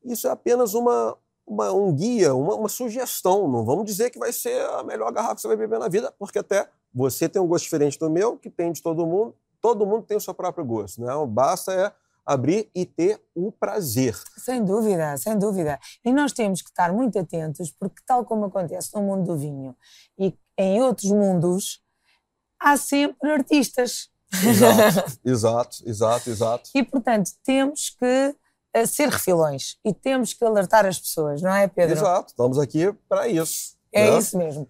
isso 0.03 0.27
é 0.27 0.31
apenas 0.31 0.73
uma, 0.73 1.15
uma- 1.47 1.71
um 1.71 1.93
guia, 1.93 2.35
uma, 2.35 2.55
uma 2.55 2.69
sugestão. 2.69 3.47
Não 3.47 3.63
vamos 3.63 3.85
dizer 3.85 4.09
que 4.09 4.19
vai 4.19 4.33
ser 4.33 4.61
a 4.71 4.83
melhor 4.83 5.11
garrafa 5.11 5.35
que 5.35 5.41
você 5.41 5.47
vai 5.47 5.57
beber 5.57 5.79
na 5.79 5.87
vida, 5.87 6.13
porque 6.19 6.39
até 6.39 6.67
você 6.93 7.29
tem 7.29 7.41
um 7.41 7.47
gosto 7.47 7.63
diferente 7.63 7.97
do 7.97 8.09
meu, 8.09 8.35
que 8.37 8.49
tem 8.49 8.71
de 8.71 8.81
todo 8.81 9.05
mundo, 9.05 9.33
todo 9.61 9.85
mundo 9.85 10.03
tem 10.03 10.17
o 10.17 10.21
seu 10.21 10.33
próprio 10.33 10.65
gosto. 10.65 11.01
Né? 11.01 11.07
Basta 11.27 11.71
é 11.73 11.91
abrir 12.25 12.69
e 12.75 12.85
ter 12.85 13.19
o 13.33 13.51
prazer. 13.51 14.15
Sem 14.37 14.63
dúvida, 14.63 15.17
sem 15.17 15.35
dúvida. 15.37 15.79
E 16.05 16.13
nós 16.13 16.31
temos 16.31 16.61
que 16.61 16.69
estar 16.69 16.93
muito 16.93 17.17
atentos, 17.17 17.71
porque, 17.71 18.01
tal 18.05 18.23
como 18.23 18.45
acontece 18.45 18.93
no 18.93 19.01
mundo 19.01 19.23
do 19.23 19.37
vinho 19.37 19.75
e 20.17 20.35
em 20.59 20.81
outros 20.81 21.09
mundos, 21.09 21.81
há 22.59 22.75
sempre 22.77 23.31
artistas. 23.31 24.09
Exato, 24.45 25.19
exato, 25.25 25.77
exato, 25.85 26.29
exato. 26.29 26.69
E, 26.75 26.83
portanto, 26.83 27.31
temos 27.43 27.89
que 27.91 28.35
eh, 28.73 28.85
ser 28.85 29.09
refilões 29.09 29.77
e 29.85 29.93
temos 29.93 30.33
que 30.33 30.43
alertar 30.43 30.85
as 30.85 30.99
pessoas, 30.99 31.41
não 31.41 31.53
é, 31.53 31.67
Pedro? 31.67 31.95
Exato, 31.97 32.29
estamos 32.31 32.59
aqui 32.59 32.91
para 33.07 33.27
isso. 33.27 33.75
É 33.91 34.11
né? 34.11 34.17
isso 34.19 34.37
mesmo. 34.37 34.67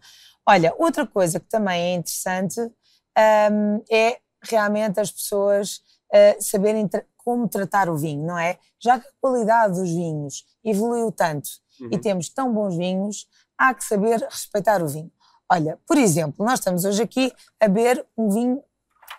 Olha, 0.47 0.73
outra 0.77 1.05
coisa 1.05 1.39
que 1.39 1.47
também 1.49 1.81
é 1.81 1.95
interessante 1.95 2.59
hum, 2.61 3.83
é 3.91 4.19
realmente 4.43 4.99
as 4.99 5.11
pessoas 5.11 5.81
eh, 6.13 6.37
saberem 6.39 6.87
tra- 6.87 7.05
como 7.17 7.47
tratar 7.49 7.89
o 7.89 7.97
vinho, 7.97 8.25
não 8.25 8.37
é? 8.37 8.57
Já 8.81 8.99
que 8.99 9.07
a 9.07 9.11
qualidade 9.19 9.73
dos 9.75 9.89
vinhos 9.89 10.45
evoluiu 10.63 11.11
tanto 11.11 11.49
e 11.81 11.95
Uhum. 11.95 12.01
temos 12.01 12.29
tão 12.29 12.53
bons 12.53 12.75
vinhos, 12.77 13.27
há 13.57 13.73
que 13.73 13.83
saber 13.83 14.19
respeitar 14.21 14.81
o 14.81 14.87
vinho. 14.87 15.11
Olha, 15.51 15.79
por 15.87 15.97
exemplo, 15.97 16.45
nós 16.45 16.59
estamos 16.59 16.85
hoje 16.85 17.01
aqui 17.01 17.33
a 17.59 17.67
beber 17.67 18.05
um 18.17 18.29
vinho 18.29 18.63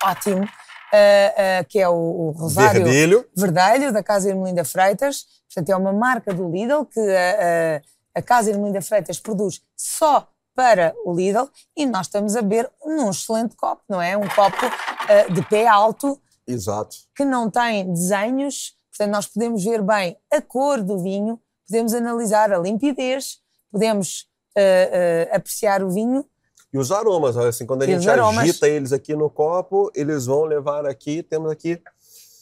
ótimo, 0.03 0.49
eh, 0.93 1.35
eh, 1.37 1.65
que 1.65 1.79
é 1.79 1.89
o, 1.89 1.95
o 1.95 2.31
Rosário 2.31 2.85
Verdelho. 2.85 3.27
Verdelho, 3.37 3.93
da 3.93 4.03
Casa 4.03 4.29
Irmelinda 4.29 4.65
Freitas. 4.65 5.27
Portanto, 5.47 5.71
é 5.71 5.77
uma 5.77 5.93
marca 5.93 6.33
do 6.33 6.49
Lidl 6.49 6.85
que 6.85 7.01
a, 7.01 7.81
a, 8.15 8.21
a 8.21 8.23
Casa 8.23 8.51
Irmelinda 8.51 8.81
Freitas 8.81 9.19
produz 9.19 9.61
só 9.77 10.29
para 10.55 10.95
o 11.05 11.13
Lidl 11.13 11.49
e 11.77 11.87
nós 11.87 12.07
estamos 12.07 12.37
a 12.37 12.43
beber 12.43 12.71
num 12.85 13.11
excelente 13.11 13.57
copo, 13.57 13.83
não 13.89 14.01
é? 14.01 14.17
Um 14.17 14.29
copo 14.29 14.57
ah, 14.63 15.33
de 15.33 15.43
pé 15.43 15.67
alto 15.67 16.21
Exato. 16.47 16.97
que 17.15 17.25
não 17.25 17.51
tem 17.51 17.93
desenhos, 17.93 18.77
portanto, 18.91 19.15
nós 19.15 19.27
podemos 19.27 19.65
ver 19.65 19.83
bem 19.83 20.17
a 20.31 20.41
cor 20.41 20.83
do 20.83 20.99
vinho, 20.99 21.41
podemos 21.67 21.95
analisar 21.95 22.53
a 22.53 22.59
limpidez, 22.59 23.39
podemos 23.71 24.30
ah, 24.57 25.37
apreciar 25.37 25.83
o 25.83 25.91
vinho. 25.91 26.25
E 26.73 26.79
os 26.79 26.93
aromas, 26.93 27.37
assim, 27.37 27.67
quando 27.67 27.83
a 27.83 27.85
os 27.87 27.91
gente 27.91 28.09
aromas. 28.09 28.45
agita 28.45 28.69
eles 28.69 28.93
aqui 28.93 29.15
no 29.17 29.29
copo, 29.29 29.91
eles 29.95 30.27
vão 30.27 30.45
levar 30.45 30.87
aqui, 30.87 31.23
temos 31.23 31.51
aqui 31.51 31.83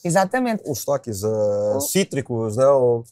Exatamente. 0.05 0.63
uns 0.69 0.85
toques 0.85 1.25
ah, 1.25 1.79
cítricos, 1.81 2.57
né? 2.57 2.67
Um- 2.71 3.03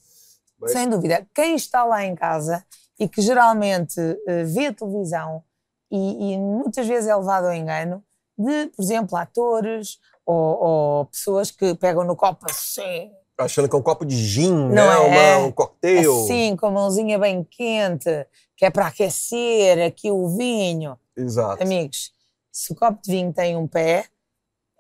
Mas- 0.61 0.72
Sem 0.72 0.88
dúvida. 0.88 1.26
Quem 1.35 1.54
está 1.54 1.85
lá 1.85 2.04
em 2.04 2.14
casa 2.14 2.64
e 2.98 3.06
que 3.09 3.20
geralmente 3.20 4.00
eh, 4.26 4.44
vê 4.44 4.72
televisão 4.72 5.42
e, 5.90 6.32
e 6.32 6.38
muitas 6.38 6.87
vezes 6.87 7.09
é 7.09 7.14
levado 7.14 7.46
ao 7.46 7.52
engano 7.54 8.02
de, 8.38 8.66
por 8.68 8.82
exemplo, 8.82 9.16
atores 9.18 9.98
ou, 10.24 10.35
ou 10.35 11.06
pessoas 11.06 11.50
que 11.50 11.74
pegam 11.74 12.04
no 12.04 12.16
copo 12.16 12.46
assim, 12.50 13.11
achando 13.38 13.68
que 13.68 13.75
é 13.75 13.79
um 13.79 13.83
copo 13.83 14.05
de 14.05 14.16
gin, 14.16 14.51
Não 14.53 14.68
né? 14.70 14.83
é? 14.94 15.37
Uma- 15.37 15.46
um 15.46 15.53
cocktail. 15.53 16.25
assim, 16.25 16.57
com 16.57 16.66
a 16.66 16.70
mãozinha 16.70 17.18
bem 17.18 17.44
quente, 17.44 18.27
que 18.57 18.64
é 18.64 18.70
para 18.70 18.87
aquecer 18.87 19.79
aqui 19.87 20.11
o 20.11 20.29
vinho. 20.37 20.99
Exato. 21.16 21.62
Amigos, 21.62 22.12
se 22.51 22.72
o 22.72 22.77
copo 22.77 23.01
de 23.03 23.11
vinho 23.11 23.33
tem 23.33 23.57
um 23.57 23.66
pé, 23.66 24.07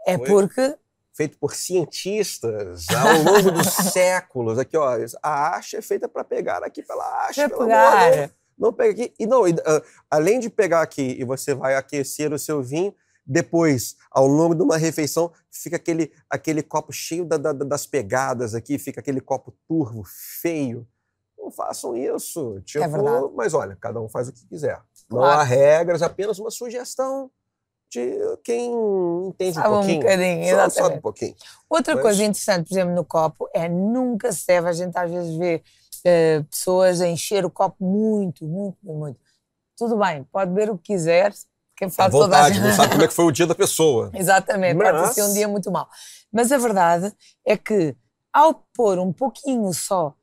é 0.06 0.16
porque 0.18 0.76
Feito 1.14 1.38
por 1.38 1.54
cientistas 1.54 2.84
ao 2.90 3.22
longo 3.22 3.50
dos 3.50 3.66
séculos. 3.92 4.58
Aqui, 4.58 4.76
ó, 4.76 4.98
a 5.22 5.56
haste 5.56 5.76
é 5.76 5.80
feita 5.82 6.06
para 6.06 6.22
pegar 6.22 6.62
aqui 6.62 6.82
pela 6.82 7.02
haste. 7.26 7.48
pelo 7.48 7.62
amor, 7.62 7.68
não- 7.68 8.10
pegar. 8.10 8.30
Não 8.58 8.72
pega 8.72 8.90
aqui. 9.02 9.14
E 9.18 9.26
não, 9.26 9.46
e, 9.48 9.54
ah, 9.66 9.82
além 10.10 10.38
de 10.40 10.48
pegar 10.50 10.80
aqui 10.82 11.16
e 11.18 11.24
você 11.24 11.54
vai 11.54 11.74
aquecer 11.74 12.32
o 12.32 12.38
seu 12.38 12.62
vinho, 12.62 12.94
depois, 13.26 13.96
ao 14.10 14.26
longo 14.26 14.54
de 14.54 14.62
uma 14.62 14.76
refeição, 14.76 15.32
fica 15.50 15.76
aquele, 15.76 16.12
aquele 16.30 16.62
copo 16.62 16.92
cheio 16.92 17.24
da- 17.24 17.36
da- 17.36 17.52
das 17.52 17.86
pegadas 17.86 18.54
aqui, 18.54 18.78
fica 18.78 19.00
aquele 19.00 19.20
copo 19.20 19.52
turvo, 19.66 20.02
feio. 20.40 20.86
Não 21.38 21.50
façam 21.50 21.96
isso. 21.96 22.60
Tipo, 22.64 22.84
É 22.84 22.88
verdade. 22.88 23.26
mas 23.34 23.52
olha, 23.54 23.76
cada 23.76 24.00
um 24.00 24.08
faz 24.08 24.28
o 24.28 24.32
que 24.32 24.46
quiser. 24.46 24.80
Não 25.10 25.18
Claro. 25.18 25.40
há 25.40 25.42
regras, 25.44 26.02
apenas 26.02 26.38
uma 26.38 26.50
sugestão 26.50 27.30
de 27.88 28.18
quem 28.42 28.72
entende 29.28 29.54
Sabe 29.54 29.68
um 29.68 29.70
um 29.70 29.74
pouquinho. 29.78 30.00
bocadinho, 30.00 30.56
Só- 30.56 30.68
sabe 30.70 30.94
um 30.96 31.00
pouquinho. 31.00 31.34
Outra 31.70 31.94
Mas- 31.94 32.02
coisa 32.02 32.22
interessante, 32.24 32.68
por 32.68 32.74
exemplo, 32.74 32.94
no 32.94 33.04
copo, 33.04 33.48
é 33.54 33.68
nunca 33.68 34.32
se 34.32 34.46
deve, 34.46 34.68
a 34.68 34.72
gente 34.72 34.96
às 34.96 35.10
vezes 35.10 35.36
vê 35.36 35.62
eh, 36.04 36.42
pessoas 36.50 37.00
a 37.00 37.08
encher 37.08 37.44
o 37.44 37.50
copo 37.50 37.84
muito, 37.84 38.44
muito, 38.44 38.78
muito. 38.84 39.18
Tudo 39.76 39.96
bem, 39.96 40.22
pode 40.30 40.52
beber 40.52 40.70
o 40.70 40.78
que 40.78 40.92
quiser, 40.94 41.32
quem 41.76 41.88
À 41.88 41.90
faz 41.90 42.10
toda 42.10 42.42
a 42.42 42.50
gente. 42.50 42.62
não 42.62 42.72
sabe 42.74 42.92
como 42.92 43.02
é 43.02 43.08
que 43.08 43.14
foi 43.14 43.24
o 43.26 43.30
dia 43.32 43.46
da 43.46 43.54
pessoa. 43.54 44.10
Exatamente, 44.14 44.76
pode 44.78 44.92
Mas- 44.98 45.14
ser 45.14 45.22
um 45.22 45.32
dia 45.32 45.46
muito 45.48 45.70
mau. 45.70 45.88
Mas 46.32 46.50
a 46.52 46.58
verdade 46.58 47.14
é 47.44 47.56
que 47.56 47.94
ao 48.32 48.54
pôr 48.74 48.98
um 48.98 49.12
pouquinho 49.12 49.72
só 49.72 50.14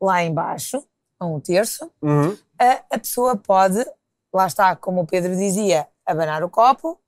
lá 0.00 0.22
embaixo, 0.22 0.82
a 1.20 1.26
um 1.26 1.40
terço, 1.40 1.90
Uhum. 2.00 2.36
a, 2.58 2.82
a 2.94 2.98
pessoa 2.98 3.36
pode, 3.36 3.84
lá 4.32 4.46
está, 4.46 4.76
como 4.76 5.00
o 5.02 5.06
Pedro 5.06 5.34
dizia, 5.36 5.88
abanar 6.06 6.42
o 6.44 6.48
copo 6.50 6.98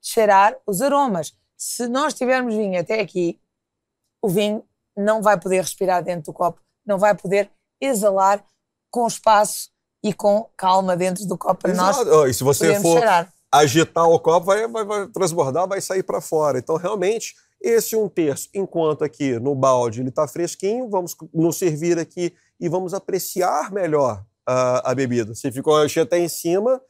cheirar 0.00 0.54
os 0.66 0.80
aromas. 0.80 1.34
Se 1.56 1.88
nós 1.88 2.14
tivermos 2.14 2.54
vinho 2.54 2.80
até 2.80 3.00
aqui, 3.00 3.40
o 4.22 4.28
vinho 4.28 4.64
não 4.96 5.20
vai 5.20 5.38
poder 5.38 5.60
respirar 5.60 6.02
dentro 6.04 6.26
do 6.26 6.32
copo, 6.32 6.60
não 6.86 6.98
vai 6.98 7.14
poder 7.16 7.50
exalar 7.80 8.44
com 8.90 9.06
espaço 9.06 9.70
e 10.02 10.12
com 10.14 10.48
calma 10.56 10.96
dentro 10.96 11.26
do 11.26 11.36
copo 11.36 11.62
para 11.62 11.72
Exato. 11.72 12.04
nós. 12.04 12.14
Oh, 12.16 12.26
e 12.26 12.32
se 12.32 12.44
você 12.44 12.80
for 12.80 12.98
cheirar. 12.98 13.32
Agitar 13.50 14.06
o 14.08 14.18
copo, 14.18 14.46
vai, 14.46 14.66
vai, 14.68 14.84
vai 14.84 15.06
transbordar, 15.08 15.66
vai 15.66 15.80
sair 15.80 16.02
para 16.02 16.20
fora. 16.20 16.58
Então, 16.58 16.76
realmente, 16.76 17.34
esse 17.60 17.96
um 17.96 18.08
terço, 18.08 18.48
enquanto 18.54 19.02
aqui 19.02 19.38
no 19.38 19.54
balde 19.54 20.00
ele 20.00 20.10
está 20.10 20.28
fresquinho, 20.28 20.88
vamos 20.88 21.16
nos 21.34 21.56
servir 21.56 21.98
aqui 21.98 22.34
e 22.60 22.68
vamos 22.68 22.94
apreciar 22.94 23.72
melhor 23.72 24.24
a, 24.46 24.90
a 24.90 24.94
bebida. 24.94 25.34
Se 25.34 25.50
ficou 25.50 25.88
cheio 25.88 26.04
até 26.04 26.18
em 26.18 26.28
cima, 26.28 26.80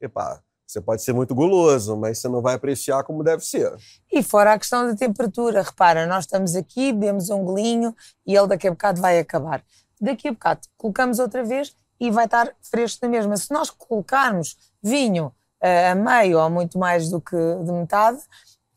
epá, 0.00 0.40
você 0.66 0.80
pode 0.80 1.02
ser 1.02 1.12
muito 1.12 1.34
guloso, 1.34 1.96
mas 1.96 2.18
você 2.18 2.28
não 2.28 2.40
vai 2.40 2.54
apreciar 2.54 3.04
como 3.04 3.22
deve 3.22 3.44
ser. 3.44 3.74
E 4.10 4.22
fora 4.22 4.54
a 4.54 4.58
questão 4.58 4.86
da 4.86 4.94
temperatura, 4.94 5.62
repara, 5.62 6.06
nós 6.06 6.24
estamos 6.24 6.54
aqui, 6.54 6.92
bebemos 6.92 7.28
um 7.28 7.44
golinho 7.44 7.94
e 8.26 8.34
ele 8.34 8.46
daqui 8.46 8.68
a 8.68 8.70
bocado 8.70 9.00
vai 9.00 9.18
acabar. 9.18 9.62
Daqui 10.00 10.28
a 10.28 10.32
bocado 10.32 10.60
colocamos 10.76 11.18
outra 11.18 11.44
vez 11.44 11.74
e 12.00 12.10
vai 12.10 12.24
estar 12.24 12.54
fresco 12.62 13.00
na 13.02 13.10
mesma. 13.10 13.36
Se 13.36 13.52
nós 13.52 13.70
colocarmos 13.70 14.56
vinho 14.82 15.32
a 15.62 15.94
meio 15.94 16.38
ou 16.38 16.50
muito 16.50 16.78
mais 16.78 17.08
do 17.08 17.20
que 17.20 17.36
de 17.36 17.72
metade, 17.72 18.18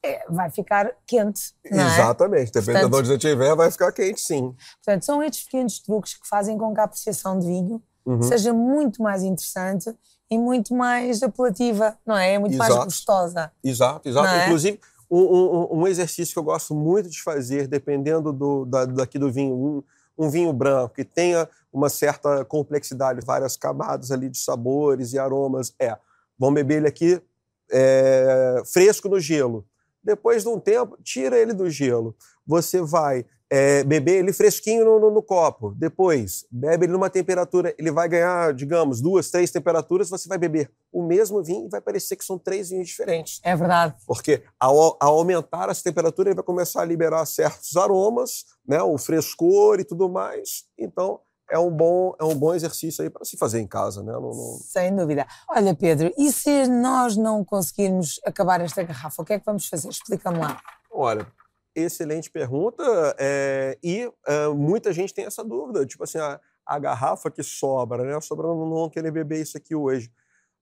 é, 0.04 0.24
vai 0.30 0.52
ficar 0.52 0.92
quente. 1.08 1.54
É? 1.66 1.76
Exatamente, 1.76 2.52
dependendo 2.52 2.90
de 2.90 2.96
onde 2.96 3.08
você 3.08 3.16
estiver, 3.16 3.56
vai 3.56 3.72
ficar 3.72 3.92
quente 3.92 4.22
sim. 4.22 4.56
Portanto, 4.84 5.04
são 5.04 5.24
estes 5.24 5.46
pequenos 5.46 5.80
truques 5.80 6.14
que 6.14 6.28
fazem 6.28 6.58
com 6.58 6.74
que 6.74 6.80
a 6.80 6.84
apreciação 6.84 7.40
de 7.40 7.48
vinho 7.48 7.82
uhum. 8.06 8.22
seja 8.22 8.54
muito 8.54 9.02
mais 9.02 9.24
interessante 9.24 9.92
e 10.30 10.38
muito 10.38 10.74
mais 10.74 11.22
apelativa, 11.24 11.98
não 12.06 12.16
é? 12.16 12.34
É 12.34 12.40
muito 12.40 12.54
exato. 12.54 12.72
mais 12.72 12.86
gostosa. 12.86 13.52
Exato, 13.64 14.08
exato. 14.08 14.28
É? 14.28 14.46
Inclusive, 14.46 14.80
um, 15.10 15.20
um, 15.20 15.80
um, 15.82 15.88
exercício 15.88 16.34
que 16.34 16.40
eu 16.40 16.44
gosto 16.44 16.74
muito 16.74 17.10
de 17.10 17.22
fazer, 17.22 17.68
dependendo 17.68 18.34
do, 18.34 18.66
da, 18.66 18.86
daqui 18.86 19.20
do 19.20 19.32
vinho, 19.32 19.56
um, 19.56 19.84
um, 20.26 20.30
vinho 20.30 20.52
branco 20.52 20.96
que 20.96 21.04
tenha 21.04 21.48
uma 21.72 21.90
certa 21.90 22.44
complexidade, 22.46 23.26
várias 23.26 23.56
camadas 23.56 24.12
ali 24.12 24.30
de 24.30 24.38
sabores 24.38 25.14
e 25.14 25.20
aromas, 25.20 25.74
é, 25.80 25.96
vamos 26.38 26.56
beber 26.56 26.78
ele 26.78 26.88
aqui 26.88 27.22
é, 27.72 28.62
fresco 28.72 29.10
no 29.10 29.20
gelo. 29.20 29.66
Depois 30.04 30.44
de 30.44 30.50
um 30.50 30.60
tempo, 30.60 30.98
tira 31.04 31.38
ele 31.38 31.54
do 31.54 31.70
gelo. 31.70 32.16
Você 32.46 32.82
vai 32.82 33.26
é, 33.50 33.84
beber 33.84 34.20
ele 34.20 34.34
fresquinho 34.34 34.86
no, 34.86 35.00
no, 35.00 35.12
no, 35.12 35.22
copo. 35.22 35.74
Depois, 35.78 36.46
bebe 36.52 36.86
ele 36.86 36.94
numa 36.94 37.10
temperatura, 37.10 37.74
ele 37.78 37.92
vai 37.92 38.08
ganhar, 38.10 38.54
digamos, 38.54 39.02
duas, 39.02 39.30
três 39.30 39.52
temperaturas, 39.52 40.10
você 40.10 40.28
vai 40.28 40.38
beber 40.38 40.72
o 40.92 41.04
mesmo 41.04 41.44
vinho 41.44 41.68
e 41.68 41.70
vai 41.70 41.82
parecer 41.82 42.16
que 42.16 42.26
são 42.26 42.38
três 42.38 42.70
vinhos 42.70 42.88
diferentes. 42.88 43.40
É 43.44 43.56
verdade. 43.56 43.96
Porque 44.06 44.44
ao, 44.60 44.98
ao 45.00 45.18
aumentar 45.18 45.70
essa 45.70 45.84
temperatura, 45.84 46.30
ele 46.30 46.36
vai 46.36 46.44
começar 46.44 46.82
a 46.82 46.86
liberar 46.86 47.26
certos 47.26 47.76
aromas, 47.78 48.46
né, 48.68 48.82
o 48.82 48.98
frescor 48.98 49.80
e 49.80 49.84
tudo 49.84 50.10
mais. 50.10 50.66
Então, 50.78 51.20
é 51.50 51.60
um 51.60 51.70
bom, 51.70 52.16
é 52.20 52.24
um 52.24 52.36
bom 52.36 52.54
exercício 52.54 53.04
aí 53.04 53.10
para 53.10 53.24
se 53.24 53.38
fazer 53.38 53.60
em 53.60 53.68
casa, 53.68 54.02
né? 54.02 54.12
Não, 54.12 54.22
não... 54.22 54.58
Sem 54.60 54.96
dúvida. 54.96 55.28
Olha, 55.50 55.76
Pedro, 55.76 56.12
e 56.18 56.32
se 56.32 56.68
nós 56.68 57.16
não 57.16 57.44
conseguirmos 57.46 58.20
acabar 58.26 58.62
esta 58.62 58.84
garrafa, 58.84 59.22
o 59.22 59.26
que 59.26 59.34
é 59.34 59.40
que 59.40 59.46
vamos 59.46 59.68
fazer? 59.68 59.90
Explica-me 59.90 60.40
lá. 60.40 60.60
Olha, 60.92 61.28
Excelente 61.76 62.32
pergunta. 62.32 62.84
É, 63.20 63.78
e 63.84 64.10
é, 64.26 64.48
muita 64.48 64.94
gente 64.94 65.14
tem 65.14 65.26
essa 65.26 65.44
dúvida. 65.44 65.86
Tipo 65.86 66.06
assim, 66.06 66.18
a, 66.18 66.40
a 66.66 66.80
garrafa 66.80 67.30
que 67.30 67.44
sobra, 67.44 68.04
né? 68.04 68.20
Sobra 68.22 68.48
não 68.48 68.70
vão 68.70 68.90
querer 68.90 69.12
beber 69.12 69.42
isso 69.42 69.58
aqui 69.58 69.76
hoje. 69.76 70.10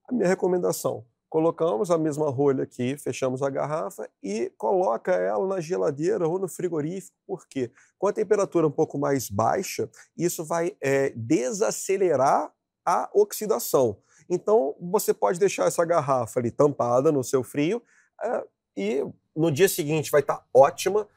A 0.10 0.14
minha 0.14 0.28
recomendação: 0.28 1.06
colocamos 1.34 1.90
a 1.90 1.98
mesma 1.98 2.30
rolha 2.30 2.62
aqui, 2.62 2.96
fechamos 2.96 3.42
a 3.42 3.50
garrafa 3.50 4.08
e 4.22 4.52
coloca 4.56 5.14
ela 5.14 5.48
na 5.48 5.60
geladeira 5.60 6.28
ou 6.28 6.38
no 6.38 6.48
frigorífico. 6.48 7.18
Por 7.26 7.48
quê? 7.48 7.72
Com 7.98 8.06
a 8.06 8.14
temperatura 8.14 8.68
um 8.68 8.72
pouco 8.72 9.00
mais 9.00 9.32
baixa, 9.32 9.90
isso 10.16 10.46
vai 10.46 10.78
é, 10.80 11.12
desacelerar 11.16 12.54
a 12.86 13.10
oxidação. 13.12 13.98
Então, 14.30 14.76
você 14.80 15.12
pode 15.12 15.40
deixar 15.40 15.66
essa 15.66 15.84
garrafa 15.84 16.40
ali 16.40 16.52
tampada 16.52 17.12
no 17.12 17.24
seu 17.24 17.44
frio 17.44 17.82
é, 18.24 18.44
e 18.78 19.04
no 19.36 19.52
dia 19.52 19.68
seguinte 19.68 20.12
vai 20.12 20.22
estar 20.22 20.36
tá 20.36 20.46
ótima. 20.54 21.08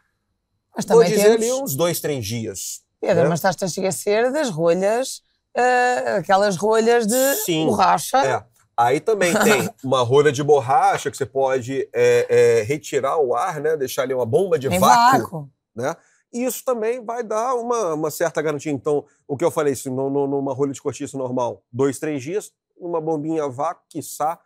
Mas 0.74 0.86
Vou 0.86 1.04
dizer 1.04 1.24
temos... 1.24 1.42
ali 1.42 1.52
uns 1.52 1.76
dois, 1.76 2.00
três 2.00 2.24
dias. 2.24 2.80
Pedro, 3.02 3.24
né? 3.24 3.28
mas 3.28 3.40
estás 3.40 3.62
a 3.62 3.66
esquecer 3.66 4.32
das 4.32 4.48
rolhas, 4.48 5.18
uh, 5.54 6.20
aquelas 6.20 6.56
rolhas 6.56 7.06
de 7.06 7.34
Sim, 7.44 7.66
borracha. 7.66 8.16
É. 8.24 8.55
Aí 8.76 9.00
também 9.00 9.32
tem 9.42 9.70
uma 9.82 10.02
rolha 10.02 10.30
de 10.30 10.42
borracha 10.42 11.10
que 11.10 11.16
você 11.16 11.26
pode 11.26 11.88
é, 11.92 12.26
é, 12.28 12.62
retirar 12.62 13.18
o 13.18 13.34
ar, 13.34 13.60
né? 13.60 13.76
Deixar 13.76 14.02
ali 14.02 14.12
uma 14.12 14.26
bomba 14.26 14.58
de 14.58 14.68
vácuo, 14.68 15.18
vácuo. 15.18 15.50
Né? 15.74 15.96
E 16.32 16.44
isso 16.44 16.64
também 16.64 17.04
vai 17.04 17.22
dar 17.22 17.54
uma, 17.54 17.94
uma, 17.94 18.10
certa 18.10 18.42
garantia. 18.42 18.72
Então, 18.72 19.04
o 19.26 19.36
que 19.36 19.44
eu 19.44 19.50
falei, 19.50 19.74
se 19.74 19.88
numa 19.88 20.52
rolha 20.52 20.72
de 20.72 20.82
cortiça 20.82 21.16
normal, 21.16 21.62
dois, 21.72 21.98
três 21.98 22.22
dias, 22.22 22.52
uma 22.76 23.00
bombinha 23.00 23.44
a 23.44 23.48
vácuo, 23.48 23.84
quiçá, 23.88 24.38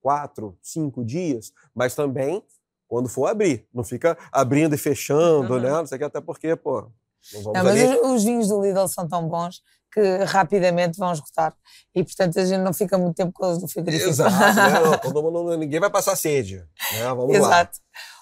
quatro, 0.00 0.56
cinco 0.62 1.04
dias, 1.04 1.52
mas 1.74 1.94
também 1.94 2.44
quando 2.92 3.08
for 3.08 3.26
abrir. 3.26 3.66
Não 3.72 3.82
fica 3.82 4.18
abrindo 4.30 4.74
e 4.74 4.78
fechando, 4.78 5.54
uhum. 5.54 5.60
né? 5.60 5.70
Não 5.70 5.86
sei 5.86 5.96
que, 5.96 6.04
até 6.04 6.20
porque, 6.20 6.54
pô. 6.54 6.90
Não, 7.32 7.42
não 7.42 7.52
mas 7.64 8.00
os, 8.00 8.10
os, 8.10 8.24
vinhos 8.24 8.48
do 8.48 8.60
Lidl 8.60 8.86
são 8.86 9.08
tão 9.08 9.26
bons 9.28 9.62
que 9.92 10.24
rapidamente 10.24 10.98
vão 10.98 11.12
esgotar. 11.12 11.54
E, 11.94 12.02
portanto, 12.02 12.38
a 12.38 12.44
gente 12.44 12.60
não 12.60 12.72
fica 12.72 12.96
muito 12.96 13.16
tempo 13.16 13.32
com 13.32 13.46
eles 13.46 13.60
no 13.60 13.68
frigorífico. 13.68 14.10
Exato. 14.10 14.32
né? 15.50 15.56
ninguém 15.58 15.80
vai 15.80 15.90
passar 15.90 16.16
sede. 16.16 16.56
Né? 16.92 17.04
Vamos 17.04 17.34
Exato. 17.34 17.78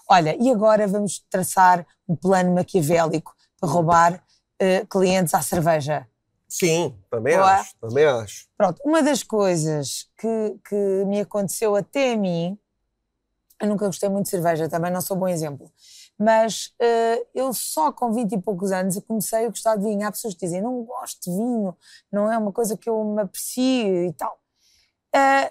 Lá. 0.09 0.17
Olha, 0.17 0.37
e 0.41 0.51
agora 0.51 0.87
vamos 0.89 1.25
traçar 1.31 1.87
um 2.09 2.17
plano 2.17 2.53
maquiavélico 2.55 3.33
para 3.61 3.71
roubar 3.71 4.15
uh, 4.15 4.87
clientes 4.89 5.33
à 5.35 5.41
cerveja. 5.41 6.07
Sim, 6.49 6.93
também 7.09 7.37
acho, 7.37 7.77
também 7.81 8.05
acho. 8.05 8.49
Pronto, 8.59 8.81
uma 8.85 9.05
das 9.05 9.23
coisas 9.23 10.09
que, 10.19 10.57
que 10.69 11.05
me 11.07 11.21
aconteceu 11.21 11.77
até 11.77 12.15
a 12.15 12.17
mim 12.17 12.59
eu 13.61 13.69
nunca 13.69 13.87
gostei 13.87 14.09
muito 14.09 14.25
de 14.25 14.31
cerveja, 14.31 14.69
também 14.69 14.91
não 14.91 15.03
sou 15.03 15.17
bom 15.17 15.29
exemplo. 15.29 15.71
Mas 16.21 16.67
uh, 16.83 17.27
eu 17.35 17.51
só 17.55 17.91
com 17.91 18.13
20 18.13 18.33
e 18.33 18.43
poucos 18.43 18.73
anos 18.73 19.01
comecei 19.09 19.47
a 19.47 19.49
gostar 19.49 19.77
de 19.77 19.85
vinho. 19.85 20.07
Há 20.07 20.13
pessoas 20.13 20.35
que 20.35 20.41
dizem, 20.41 20.61
não 20.61 20.85
gosto 20.85 21.31
de 21.31 21.35
vinho, 21.35 21.75
não 22.13 22.31
é 22.31 22.37
uma 22.37 22.53
coisa 22.53 22.77
que 22.77 22.91
eu 22.91 23.03
me 23.03 23.23
aprecio 23.23 24.05
e 24.05 24.13
tal. 24.13 24.39
Uh, 25.17 25.51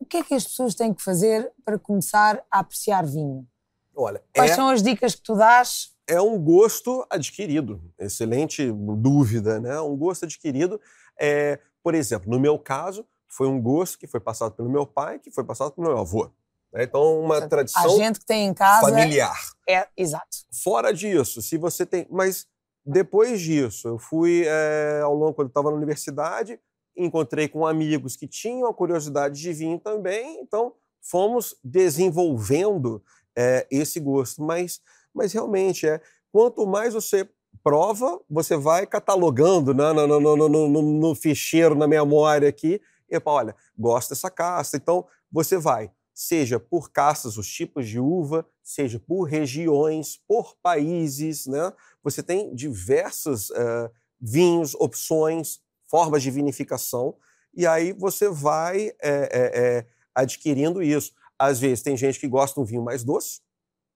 o 0.00 0.06
que 0.06 0.16
é 0.16 0.22
que 0.24 0.34
as 0.34 0.44
pessoas 0.44 0.74
têm 0.74 0.94
que 0.94 1.02
fazer 1.02 1.52
para 1.62 1.78
começar 1.78 2.42
a 2.50 2.60
apreciar 2.60 3.04
vinho? 3.04 3.46
Olha, 3.94 4.22
Quais 4.34 4.52
é, 4.52 4.54
são 4.54 4.70
as 4.70 4.82
dicas 4.82 5.14
que 5.14 5.22
tu 5.22 5.34
dás? 5.34 5.90
É 6.06 6.18
um 6.20 6.42
gosto 6.42 7.04
adquirido. 7.10 7.82
Excelente 7.98 8.72
dúvida, 8.72 9.60
né? 9.60 9.78
Um 9.80 9.96
gosto 9.96 10.24
adquirido. 10.24 10.80
É, 11.20 11.58
por 11.82 11.94
exemplo, 11.94 12.30
no 12.30 12.40
meu 12.40 12.58
caso, 12.58 13.04
foi 13.26 13.46
um 13.46 13.60
gosto 13.60 13.98
que 13.98 14.06
foi 14.06 14.20
passado 14.20 14.52
pelo 14.52 14.70
meu 14.70 14.86
pai, 14.86 15.18
que 15.18 15.30
foi 15.30 15.44
passado 15.44 15.72
pelo 15.72 15.88
meu 15.88 15.98
avô. 15.98 16.30
Né? 16.72 16.84
Então, 16.84 17.20
uma 17.20 17.46
tradição 17.48 17.84
a 17.84 17.88
gente 17.88 18.20
que 18.20 18.26
tem 18.26 18.46
em 18.46 18.54
casa 18.54 18.88
familiar. 18.88 19.36
É, 19.68 19.86
exato. 19.96 20.38
Fora 20.62 20.92
disso, 20.92 21.42
se 21.42 21.56
você 21.56 21.84
tem. 21.84 22.06
Mas 22.10 22.46
depois 22.84 23.40
disso, 23.40 23.88
eu 23.88 23.98
fui 23.98 24.44
é, 24.46 25.00
ao 25.02 25.14
longo, 25.14 25.34
quando 25.34 25.48
estava 25.48 25.70
na 25.70 25.76
universidade, 25.76 26.58
encontrei 26.96 27.48
com 27.48 27.66
amigos 27.66 28.16
que 28.16 28.26
tinham 28.26 28.68
a 28.68 28.74
curiosidade 28.74 29.40
de 29.40 29.52
vinho 29.52 29.78
também, 29.78 30.40
então 30.40 30.72
fomos 31.00 31.54
desenvolvendo 31.62 33.02
é, 33.36 33.66
esse 33.70 34.00
gosto. 34.00 34.42
Mas, 34.42 34.80
mas 35.14 35.32
realmente, 35.32 35.86
é 35.86 36.00
quanto 36.32 36.66
mais 36.66 36.94
você 36.94 37.28
prova, 37.62 38.18
você 38.28 38.56
vai 38.56 38.86
catalogando 38.86 39.74
né, 39.74 39.92
no, 39.92 40.06
no, 40.20 40.36
no, 40.36 40.48
no, 40.48 40.82
no 40.82 41.14
ficheiro, 41.14 41.74
na 41.74 41.86
memória 41.86 42.48
aqui, 42.48 42.80
e, 43.10 43.20
olha, 43.24 43.54
gosto 43.78 44.10
dessa 44.10 44.30
casta. 44.30 44.76
Então, 44.76 45.06
você 45.30 45.56
vai 45.56 45.90
seja 46.18 46.58
por 46.58 46.90
castas, 46.90 47.36
os 47.36 47.48
tipos 47.48 47.88
de 47.88 48.00
uva, 48.00 48.44
seja 48.60 48.98
por 48.98 49.22
regiões, 49.22 50.20
por 50.26 50.56
países, 50.60 51.46
né? 51.46 51.72
Você 52.02 52.24
tem 52.24 52.52
diversos 52.52 53.50
uh, 53.50 53.88
vinhos, 54.20 54.74
opções, 54.74 55.60
formas 55.86 56.20
de 56.24 56.32
vinificação, 56.32 57.16
e 57.54 57.64
aí 57.64 57.92
você 57.92 58.28
vai 58.28 58.88
é, 58.88 58.94
é, 59.00 59.28
é, 59.32 59.86
adquirindo 60.12 60.82
isso. 60.82 61.12
Às 61.38 61.60
vezes 61.60 61.84
tem 61.84 61.96
gente 61.96 62.18
que 62.18 62.26
gosta 62.26 62.54
de 62.54 62.60
um 62.62 62.64
vinho 62.64 62.82
mais 62.82 63.04
doce, 63.04 63.40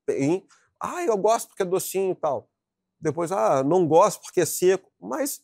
e, 0.09 0.45
ah, 0.79 1.03
eu 1.03 1.19
gosto 1.19 1.49
porque 1.49 1.63
é 1.63 1.67
docinho 1.67 2.13
e 2.13 2.15
tal. 2.15 2.49
Depois, 3.01 3.33
ah, 3.33 3.65
não 3.65 3.85
gosto 3.85 4.23
porque 4.23 4.43
é 4.43 4.47
seco, 4.47 4.89
mas 5.01 5.43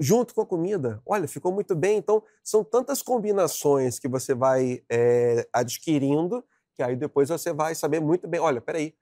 junto 0.00 0.34
com 0.34 0.40
a 0.40 0.46
comida. 0.46 1.00
Olha, 1.06 1.28
ficou 1.28 1.52
muito 1.52 1.76
bem. 1.76 1.98
Então, 1.98 2.22
são 2.42 2.64
tantas 2.64 3.02
combinações 3.02 3.98
que 3.98 4.08
você 4.08 4.34
vai 4.34 4.82
é, 4.90 5.46
adquirindo 5.52 6.42
que 6.80 6.82
aí 6.82 6.96
depois 6.96 7.28
você 7.28 7.52
vai 7.52 7.74
saber 7.74 8.00
muito 8.00 8.26
bem. 8.26 8.40
Olha, 8.40 8.58
peraí, 8.58 8.94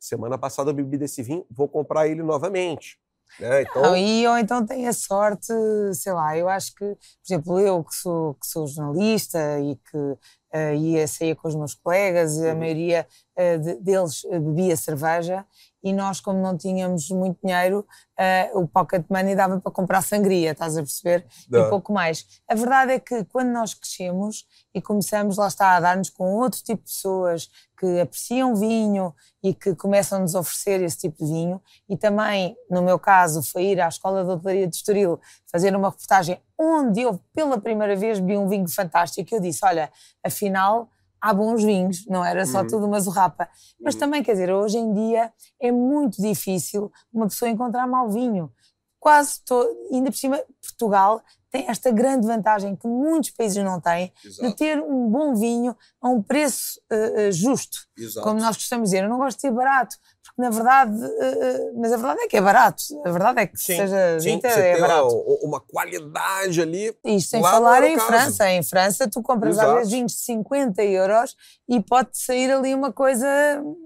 semana 0.00 0.38
passada 0.38 0.70
eu 0.70 0.74
bebi 0.74 0.96
desse 0.96 1.22
vinho, 1.22 1.44
vou 1.50 1.68
comprar 1.68 2.08
ele 2.08 2.22
novamente. 2.22 2.98
Né? 3.38 3.60
Então... 3.60 3.82
Não, 3.82 3.96
e, 3.96 4.26
ou 4.26 4.38
então 4.38 4.64
tem 4.64 4.88
a 4.88 4.92
sorte, 4.94 5.52
sei 5.92 6.14
lá, 6.14 6.38
eu 6.38 6.48
acho 6.48 6.74
que, 6.74 6.94
por 6.94 6.98
exemplo, 7.26 7.60
eu 7.60 7.84
que 7.84 7.94
sou, 7.94 8.34
que 8.34 8.46
sou 8.46 8.66
jornalista 8.66 9.38
e 9.60 9.76
que 9.76 9.98
uh, 9.98 10.74
ia 10.78 11.06
sair 11.06 11.36
com 11.36 11.46
os 11.46 11.54
meus 11.54 11.74
colegas, 11.74 12.40
a 12.40 12.52
uhum. 12.52 12.58
maioria 12.58 13.06
uh, 13.38 13.58
de, 13.58 13.74
deles 13.80 14.22
bebia 14.22 14.76
cerveja 14.76 15.44
e 15.86 15.92
nós, 15.92 16.20
como 16.20 16.42
não 16.42 16.56
tínhamos 16.58 17.08
muito 17.10 17.38
dinheiro, 17.44 17.86
uh, 18.18 18.58
o 18.58 18.66
pocket 18.66 19.04
money 19.08 19.36
dava 19.36 19.60
para 19.60 19.70
comprar 19.70 20.02
sangria, 20.02 20.50
estás 20.50 20.76
a 20.76 20.80
perceber? 20.80 21.24
Dá. 21.48 21.60
E 21.60 21.70
pouco 21.70 21.92
mais. 21.92 22.26
A 22.48 22.56
verdade 22.56 22.90
é 22.90 22.98
que 22.98 23.24
quando 23.26 23.50
nós 23.50 23.72
crescemos 23.72 24.44
e 24.74 24.82
começamos, 24.82 25.36
lá 25.36 25.46
está, 25.46 25.76
a 25.76 25.80
dar-nos 25.80 26.10
com 26.10 26.24
outro 26.34 26.60
tipo 26.60 26.82
de 26.82 26.90
pessoas 26.90 27.48
que 27.78 28.00
apreciam 28.00 28.56
vinho 28.56 29.14
e 29.44 29.54
que 29.54 29.76
começam 29.76 30.18
a 30.18 30.22
nos 30.22 30.34
oferecer 30.34 30.82
esse 30.82 30.98
tipo 30.98 31.24
de 31.24 31.30
vinho, 31.30 31.62
e 31.88 31.96
também, 31.96 32.56
no 32.68 32.82
meu 32.82 32.98
caso, 32.98 33.40
foi 33.40 33.66
ir 33.66 33.80
à 33.80 33.86
Escola 33.86 34.24
de 34.24 34.30
Hotelaria 34.30 34.66
de 34.66 34.74
Estoril 34.74 35.20
fazer 35.46 35.76
uma 35.76 35.90
reportagem 35.90 36.40
onde 36.58 37.02
eu, 37.02 37.20
pela 37.32 37.60
primeira 37.60 37.94
vez, 37.94 38.18
vi 38.18 38.36
um 38.36 38.48
vinho 38.48 38.68
fantástico. 38.68 39.32
e 39.32 39.36
Eu 39.36 39.40
disse: 39.40 39.64
Olha, 39.64 39.88
afinal 40.24 40.88
há 41.20 41.32
bons 41.32 41.62
vinhos, 41.62 42.06
não 42.06 42.24
era 42.24 42.44
só 42.46 42.60
uhum. 42.60 42.66
tudo 42.66 42.86
uma 42.86 43.00
zurrapa. 43.00 43.48
Mas 43.80 43.94
uhum. 43.94 44.00
também, 44.00 44.22
quer 44.22 44.32
dizer, 44.32 44.52
hoje 44.52 44.78
em 44.78 44.92
dia 44.92 45.32
é 45.60 45.72
muito 45.72 46.20
difícil 46.20 46.90
uma 47.12 47.26
pessoa 47.26 47.50
encontrar 47.50 47.86
mau 47.86 48.10
vinho. 48.10 48.50
Quase 48.98 49.40
todo, 49.44 49.68
ainda 49.92 50.10
por 50.10 50.16
cima, 50.16 50.40
Portugal 50.60 51.22
tem 51.56 51.68
esta 51.68 51.90
grande 51.90 52.26
vantagem 52.26 52.76
que 52.76 52.86
muitos 52.86 53.30
países 53.30 53.62
não 53.64 53.80
têm, 53.80 54.12
Exato. 54.24 54.48
de 54.48 54.56
ter 54.56 54.78
um 54.78 55.08
bom 55.08 55.34
vinho 55.34 55.76
a 56.02 56.08
um 56.08 56.22
preço 56.22 56.80
uh, 56.92 57.32
justo. 57.32 57.78
Exato. 57.96 58.26
Como 58.26 58.40
nós 58.40 58.56
costumamos 58.56 58.90
dizer, 58.90 59.04
eu 59.04 59.08
não 59.08 59.16
gosto 59.16 59.38
de 59.38 59.42
ser 59.42 59.52
barato, 59.52 59.96
porque 60.22 60.42
na 60.42 60.50
verdade, 60.50 60.92
uh, 60.92 61.80
mas 61.80 61.92
a 61.92 61.96
verdade 61.96 62.20
é 62.20 62.28
que 62.28 62.36
é 62.36 62.40
barato. 62.40 62.82
A 63.04 63.10
verdade 63.10 63.40
é 63.40 63.46
que 63.46 63.56
sim, 63.56 63.76
seja 63.76 64.20
sim, 64.20 64.36
dita, 64.36 64.48
é 64.48 64.78
barato. 64.78 65.16
Uma 65.42 65.60
qualidade 65.60 66.60
ali. 66.60 66.94
Isto 67.04 67.30
sem 67.30 67.42
falar 67.42 67.84
em 67.84 67.96
caso. 67.96 68.06
França. 68.06 68.50
Em 68.50 68.62
França, 68.62 69.08
tu 69.08 69.22
compras 69.22 69.54
Exato. 69.54 69.70
às 69.70 69.76
vezes 69.76 69.92
vinhos 69.92 70.12
de 70.12 70.18
50 70.18 70.82
euros 70.84 71.36
e 71.68 71.80
pode 71.80 72.10
sair 72.12 72.52
ali 72.52 72.74
uma 72.74 72.92
coisa. 72.92 73.26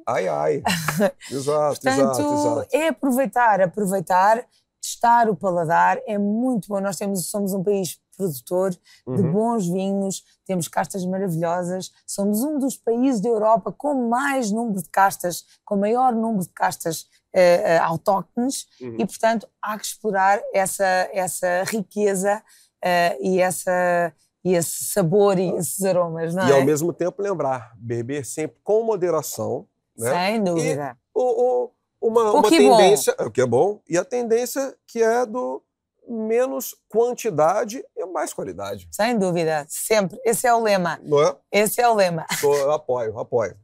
Ai, 0.09 0.27
ai. 0.27 0.63
exato, 1.31 1.81
Portanto, 1.81 2.21
exato, 2.21 2.35
exato. 2.35 2.69
É 2.73 2.89
aproveitar, 2.89 3.61
aproveitar 3.61 4.45
testar 4.81 5.29
o 5.29 5.37
paladar 5.37 6.01
é 6.07 6.19
muito 6.19 6.69
bom. 6.69 6.81
Nós 6.81 6.97
temos, 6.97 7.27
somos 7.29 7.53
um 7.53 7.63
país 7.63 8.01
produtor 8.21 8.77
uhum. 9.07 9.17
de 9.17 9.23
bons 9.23 9.67
vinhos, 9.67 10.23
temos 10.45 10.69
castas 10.69 11.05
maravilhosas, 11.07 11.91
somos 12.07 12.43
um 12.43 12.59
dos 12.59 12.77
países 12.77 13.21
da 13.21 13.29
Europa 13.29 13.73
com 13.73 14.09
mais 14.09 14.51
número 14.51 14.83
de 14.83 14.89
castas, 14.91 15.47
com 15.65 15.77
maior 15.77 16.13
número 16.13 16.43
de 16.43 16.51
castas 16.51 17.03
uh, 17.35 17.39
uh, 17.39 17.85
autóctones 17.85 18.67
uhum. 18.81 18.97
e, 18.99 19.07
portanto, 19.07 19.49
há 19.63 19.79
que 19.79 19.87
explorar 19.87 20.41
essa, 20.53 20.85
essa 21.13 21.65
riqueza 21.65 22.43
uh, 22.85 23.17
e, 23.21 23.41
essa, 23.41 24.13
e 24.45 24.55
esse 24.55 24.85
sabor 24.85 25.39
e 25.39 25.51
esses 25.57 25.83
aromas, 25.83 26.35
não 26.35 26.47
e, 26.47 26.53
é? 26.53 26.55
ao 26.55 26.65
mesmo 26.65 26.93
tempo, 26.93 27.23
lembrar, 27.23 27.73
beber 27.77 28.27
sempre 28.27 28.59
com 28.63 28.83
moderação. 28.83 29.67
Né? 29.97 30.11
Sem 30.11 30.45
dúvida. 30.45 30.97
E 30.97 31.19
o, 31.19 31.65
o 31.65 31.71
uma, 32.01 32.33
uma 32.33 32.49
tendência, 32.49 33.15
bom. 33.19 33.27
o 33.27 33.31
que 33.31 33.41
é 33.41 33.47
bom, 33.47 33.81
e 33.89 33.99
a 33.99 34.05
tendência 34.05 34.75
que 34.87 35.03
é 35.03 35.27
do 35.27 35.63
menos 36.09 36.75
quantidade 36.89 37.85
e 37.97 38.07
mais 38.07 38.33
qualidade. 38.33 38.89
Sem 38.91 39.17
dúvida, 39.17 39.65
sempre. 39.69 40.19
Esse 40.25 40.47
é 40.47 40.55
o 40.55 40.61
lema. 40.61 40.99
Não 41.05 41.23
é? 41.23 41.37
Esse 41.53 41.81
é 41.81 41.89
o 41.89 41.95
lema. 41.95 42.27
Tô, 42.41 42.55
eu 42.55 42.73
apoio, 42.73 43.19
apoio. 43.19 43.57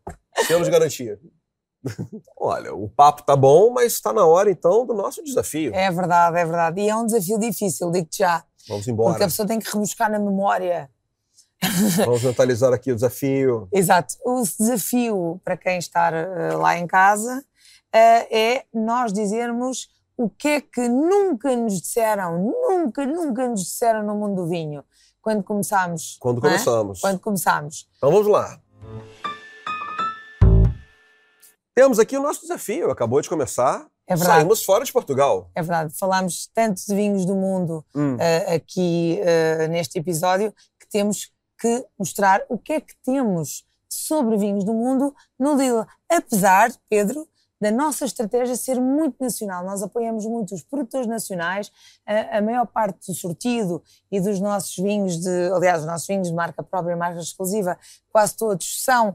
Temos 0.46 0.68
garantia. 0.68 1.18
Olha, 2.37 2.75
o 2.75 2.88
papo 2.88 3.22
tá 3.22 3.35
bom, 3.35 3.70
mas 3.70 3.94
está 3.94 4.12
na 4.12 4.25
hora 4.25 4.51
então 4.51 4.87
do 4.87 4.94
nosso 4.94 5.25
desafio. 5.25 5.75
É 5.75 5.90
verdade, 5.90 6.38
é 6.38 6.44
verdade. 6.44 6.81
E 6.81 6.88
é 6.88 6.94
um 6.94 7.07
desafio 7.07 7.38
difícil, 7.38 7.90
digo-te 7.90 8.18
já. 8.18 8.44
Vamos 8.68 8.87
embora. 8.87 9.11
Porque 9.11 9.25
a 9.25 9.29
pessoa 9.29 9.46
tem 9.46 9.59
que 9.59 9.70
rebuscar 9.70 10.11
na 10.11 10.18
memória. 10.18 10.90
Vamos 12.05 12.22
mentalizar 12.22 12.72
aqui 12.72 12.92
o 12.92 12.94
desafio. 12.94 13.68
Exato. 13.72 14.14
O 14.25 14.42
desafio 14.42 15.40
para 15.44 15.57
quem 15.57 15.79
está 15.79 16.11
uh, 16.11 16.59
lá 16.59 16.79
em 16.79 16.87
casa 16.87 17.44
é 17.94 18.64
nós 18.72 19.12
dizermos 19.12 19.88
o 20.16 20.31
que 20.31 20.49
é 20.49 20.61
que 20.61 20.88
nunca 20.88 21.55
nos 21.55 21.81
disseram, 21.81 22.38
nunca, 22.38 23.05
nunca 23.05 23.49
nos 23.49 23.64
disseram 23.64 24.03
no 24.03 24.14
mundo 24.14 24.42
do 24.42 24.49
vinho, 24.49 24.83
quando 25.20 25.42
começámos. 25.42 26.16
Quando 26.20 26.40
começamos. 26.40 26.99
É? 26.99 27.01
Quando 27.03 27.20
começámos. 27.20 27.88
Então 27.96 28.11
vamos 28.11 28.27
lá. 28.27 28.59
Temos 31.75 31.99
aqui 31.99 32.16
o 32.16 32.22
nosso 32.22 32.40
desafio, 32.40 32.90
acabou 32.90 33.20
de 33.20 33.29
começar. 33.29 33.87
É 34.07 34.14
verdade. 34.14 34.38
Saímos 34.38 34.64
fora 34.64 34.85
de 34.85 34.92
Portugal. 34.92 35.51
É 35.55 35.61
verdade. 35.61 35.94
Falámos 35.99 36.49
tanto 36.55 36.81
de 36.87 36.94
vinhos 36.94 37.27
do 37.27 37.35
mundo 37.35 37.85
hum. 37.94 38.14
uh, 38.14 38.55
aqui 38.55 39.20
uh, 39.20 39.68
neste 39.68 39.99
episódio 39.99 40.55
que 40.79 40.88
temos 40.88 41.33
que 41.61 41.85
mostrar 41.99 42.42
o 42.49 42.57
que 42.57 42.75
é 42.75 42.81
que 42.81 42.94
temos 43.05 43.66
sobre 43.88 44.37
vinhos 44.37 44.64
do 44.64 44.72
mundo 44.72 45.14
no 45.38 45.57
Lidl. 45.57 45.85
Apesar, 46.09 46.72
Pedro, 46.88 47.29
da 47.60 47.70
nossa 47.70 48.04
estratégia 48.04 48.54
ser 48.56 48.80
muito 48.80 49.16
nacional. 49.20 49.64
Nós 49.64 49.82
apoiamos 49.82 50.26
muito 50.26 50.54
os 50.54 50.62
produtores 50.62 51.06
nacionais, 51.06 51.72
a, 52.06 52.38
a, 52.38 52.42
maior 52.42 52.66
parte 52.66 53.06
do 53.06 53.14
sortido 53.14 53.82
e 54.10 54.20
dos 54.20 54.40
nossos 54.40 54.76
vinhos, 54.76 55.18
de, 55.18 55.50
aliás, 55.52 55.80
os 55.80 55.86
nossos 55.86 56.06
vinhos 56.06 56.28
de 56.28 56.34
marca 56.34 56.62
própria, 56.62 56.96
marca 56.96 57.20
exclusiva, 57.20 57.78
quase 58.10 58.36
todos 58.36 58.84
são 58.84 59.10
uh, 59.10 59.14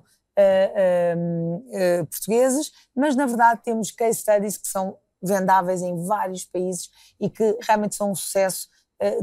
uh, 1.18 2.02
uh, 2.02 2.06
portugueses, 2.08 2.72
mas 2.96 3.16
na 3.16 3.26
verdade 3.26 3.62
temos 3.64 3.92
case 3.92 4.20
studies 4.20 4.58
que 4.58 4.68
são 4.68 4.98
vendáveis 5.22 5.82
em 5.84 6.04
vários 6.06 6.46
países 6.46 6.90
e 7.20 7.30
que 7.30 7.58
realmente 7.62 7.96
são 7.96 8.12
um 8.12 8.16
sucesso 8.16 8.70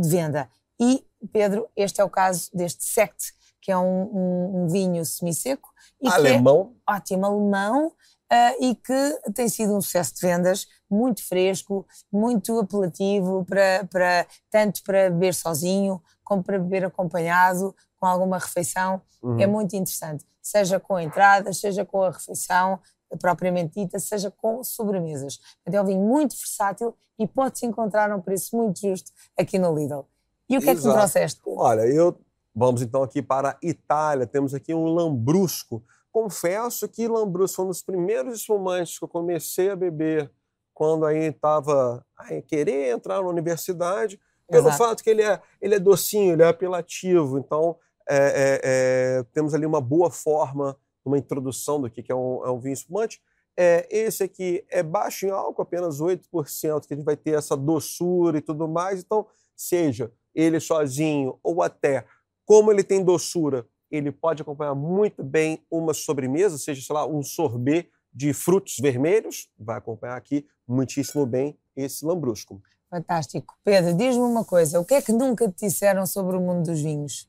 de 0.00 0.08
venda. 0.08 0.48
E, 0.80 1.04
Pedro, 1.32 1.68
este 1.76 2.00
é 2.00 2.04
o 2.04 2.10
caso 2.10 2.50
deste 2.52 2.84
Sect, 2.84 3.32
que 3.60 3.70
é 3.70 3.78
um, 3.78 4.02
um, 4.02 4.62
um 4.62 4.68
vinho 4.68 5.04
semi-seco. 5.04 5.68
Alemão. 6.04 6.74
É 6.86 6.94
ótimo, 6.94 7.26
alemão, 7.26 7.92
Uh, 8.30 8.62
e 8.62 8.74
que 8.74 9.32
tem 9.34 9.48
sido 9.48 9.74
um 9.74 9.80
sucesso 9.80 10.14
de 10.14 10.20
vendas, 10.20 10.66
muito 10.90 11.26
fresco, 11.26 11.86
muito 12.12 12.58
apelativo, 12.58 13.44
para, 13.44 13.86
para, 13.90 14.26
tanto 14.50 14.82
para 14.82 15.08
beber 15.08 15.34
sozinho, 15.34 16.02
como 16.22 16.42
para 16.42 16.58
beber 16.58 16.84
acompanhado, 16.84 17.74
com 17.96 18.06
alguma 18.06 18.38
refeição. 18.38 19.00
Uhum. 19.22 19.40
É 19.40 19.46
muito 19.46 19.74
interessante, 19.74 20.26
seja 20.42 20.78
com 20.78 21.00
entradas, 21.00 21.58
seja 21.58 21.84
com 21.84 22.02
a 22.02 22.10
refeição 22.10 22.78
propriamente 23.18 23.80
dita, 23.80 23.98
seja 23.98 24.30
com 24.30 24.62
sobremesas. 24.62 25.40
Então 25.66 25.80
é 25.80 25.82
um 25.82 25.86
vinho 25.86 26.02
muito 26.02 26.36
versátil 26.36 26.94
e 27.18 27.26
pode-se 27.26 27.64
encontrar 27.64 28.10
a 28.10 28.16
um 28.16 28.20
preço 28.20 28.56
muito 28.56 28.80
justo 28.80 29.10
aqui 29.38 29.58
no 29.58 29.74
Lidl. 29.74 30.06
E 30.48 30.56
o 30.56 30.60
que 30.60 30.70
Exato. 30.70 30.78
é 30.78 30.80
que 30.80 30.88
me 30.88 30.94
trouxeste? 30.94 31.40
Olha, 31.46 31.86
eu 31.86 32.18
vamos 32.54 32.82
então 32.82 33.02
aqui 33.02 33.22
para 33.22 33.50
a 33.50 33.58
Itália. 33.62 34.26
Temos 34.26 34.52
aqui 34.54 34.74
um 34.74 34.84
lambrusco 34.86 35.82
confesso 36.12 36.88
que 36.88 37.08
Lambrusco 37.08 37.56
foi 37.56 37.64
um 37.64 37.68
dos 37.68 37.82
primeiros 37.82 38.40
espumantes 38.40 38.98
que 38.98 39.04
eu 39.04 39.08
comecei 39.08 39.70
a 39.70 39.76
beber 39.76 40.30
quando 40.74 41.04
aí 41.04 41.24
estava 41.24 42.06
a 42.16 42.40
querer 42.42 42.92
entrar 42.92 43.20
na 43.20 43.28
universidade, 43.28 44.20
pelo 44.48 44.68
Exato. 44.68 44.78
fato 44.78 45.02
que 45.02 45.10
ele 45.10 45.22
é, 45.22 45.42
ele 45.60 45.74
é 45.74 45.78
docinho, 45.78 46.32
ele 46.32 46.42
é 46.42 46.46
apelativo. 46.46 47.36
Então, 47.38 47.76
é, 48.08 48.16
é, 48.16 48.60
é, 48.62 49.22
temos 49.32 49.54
ali 49.54 49.66
uma 49.66 49.80
boa 49.80 50.10
forma, 50.10 50.76
uma 51.04 51.18
introdução 51.18 51.80
do 51.80 51.90
que 51.90 52.10
é 52.10 52.14
um, 52.14 52.46
é 52.46 52.50
um 52.50 52.60
vinho 52.60 52.74
espumante. 52.74 53.20
É, 53.56 53.88
esse 53.90 54.22
aqui 54.22 54.64
é 54.70 54.82
baixo 54.82 55.26
em 55.26 55.30
álcool, 55.30 55.62
apenas 55.62 56.00
8%, 56.00 56.86
que 56.86 56.94
a 56.94 56.96
gente 56.96 57.04
vai 57.04 57.16
ter 57.16 57.36
essa 57.36 57.56
doçura 57.56 58.38
e 58.38 58.40
tudo 58.40 58.68
mais. 58.68 59.00
Então, 59.00 59.26
seja 59.56 60.12
ele 60.32 60.60
sozinho 60.60 61.40
ou 61.42 61.60
até 61.60 62.04
como 62.46 62.70
ele 62.70 62.84
tem 62.84 63.04
doçura, 63.04 63.66
ele 63.90 64.12
pode 64.12 64.42
acompanhar 64.42 64.74
muito 64.74 65.22
bem 65.22 65.64
uma 65.70 65.94
sobremesa, 65.94 66.58
seja, 66.58 66.82
sei 66.82 66.94
lá, 66.94 67.06
um 67.06 67.22
sorbet 67.22 67.90
de 68.12 68.32
frutos 68.32 68.76
vermelhos, 68.80 69.50
vai 69.58 69.78
acompanhar 69.78 70.16
aqui 70.16 70.46
muitíssimo 70.66 71.24
bem 71.24 71.58
esse 71.76 72.04
lambrusco. 72.04 72.60
Fantástico. 72.90 73.56
Pedro, 73.62 73.94
diz-me 73.94 74.22
uma 74.22 74.44
coisa, 74.44 74.80
o 74.80 74.84
que 74.84 74.94
é 74.94 75.02
que 75.02 75.12
nunca 75.12 75.48
te 75.48 75.66
disseram 75.66 76.06
sobre 76.06 76.36
o 76.36 76.40
mundo 76.40 76.66
dos 76.66 76.80
vinhos? 76.80 77.28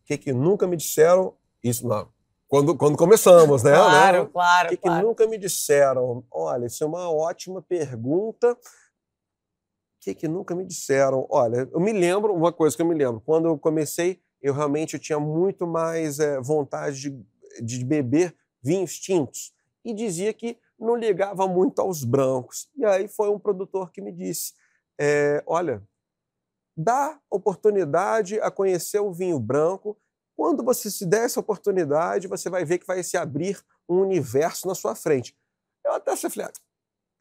O 0.00 0.04
que 0.06 0.14
é 0.14 0.18
que 0.18 0.32
nunca 0.32 0.66
me 0.66 0.76
disseram? 0.76 1.34
Isso 1.62 1.86
não. 1.86 2.08
Quando, 2.48 2.76
quando 2.76 2.98
começamos, 2.98 3.62
né? 3.62 3.72
Claro, 3.72 4.24
né? 4.24 4.30
claro. 4.30 4.66
O 4.66 4.70
que, 4.70 4.76
claro. 4.76 5.00
que 5.00 5.06
nunca 5.06 5.26
me 5.26 5.38
disseram? 5.38 6.24
Olha, 6.30 6.66
isso 6.66 6.82
é 6.82 6.86
uma 6.86 7.10
ótima 7.10 7.62
pergunta. 7.62 8.52
O 8.52 8.58
que, 10.00 10.14
que 10.14 10.28
nunca 10.28 10.54
me 10.54 10.64
disseram? 10.64 11.26
Olha, 11.30 11.68
eu 11.72 11.80
me 11.80 11.92
lembro, 11.92 12.34
uma 12.34 12.52
coisa 12.52 12.74
que 12.74 12.82
eu 12.82 12.86
me 12.86 12.94
lembro, 12.94 13.20
quando 13.20 13.46
eu 13.46 13.58
comecei 13.58 14.20
eu 14.42 14.52
realmente 14.52 14.94
eu 14.94 15.00
tinha 15.00 15.20
muito 15.20 15.66
mais 15.66 16.18
é, 16.18 16.40
vontade 16.40 17.00
de, 17.00 17.26
de 17.62 17.84
beber 17.84 18.36
vinhos 18.62 18.98
tintos. 18.98 19.52
E 19.84 19.94
dizia 19.94 20.32
que 20.32 20.58
não 20.78 20.96
ligava 20.96 21.46
muito 21.46 21.80
aos 21.80 22.04
brancos. 22.04 22.68
E 22.76 22.84
aí 22.84 23.06
foi 23.06 23.30
um 23.30 23.38
produtor 23.38 23.90
que 23.92 24.00
me 24.00 24.12
disse: 24.12 24.52
é, 25.00 25.42
olha, 25.46 25.82
dá 26.76 27.18
oportunidade 27.30 28.40
a 28.40 28.50
conhecer 28.50 29.00
o 29.00 29.12
vinho 29.12 29.38
branco. 29.38 29.96
Quando 30.36 30.64
você 30.64 30.90
se 30.90 31.06
der 31.06 31.26
essa 31.26 31.38
oportunidade, 31.38 32.26
você 32.26 32.50
vai 32.50 32.64
ver 32.64 32.78
que 32.78 32.86
vai 32.86 33.02
se 33.02 33.16
abrir 33.16 33.62
um 33.88 34.00
universo 34.00 34.66
na 34.66 34.74
sua 34.74 34.94
frente. 34.94 35.36
Eu 35.84 35.92
até 35.92 36.16
falei, 36.16 36.46
ah, 36.46 36.52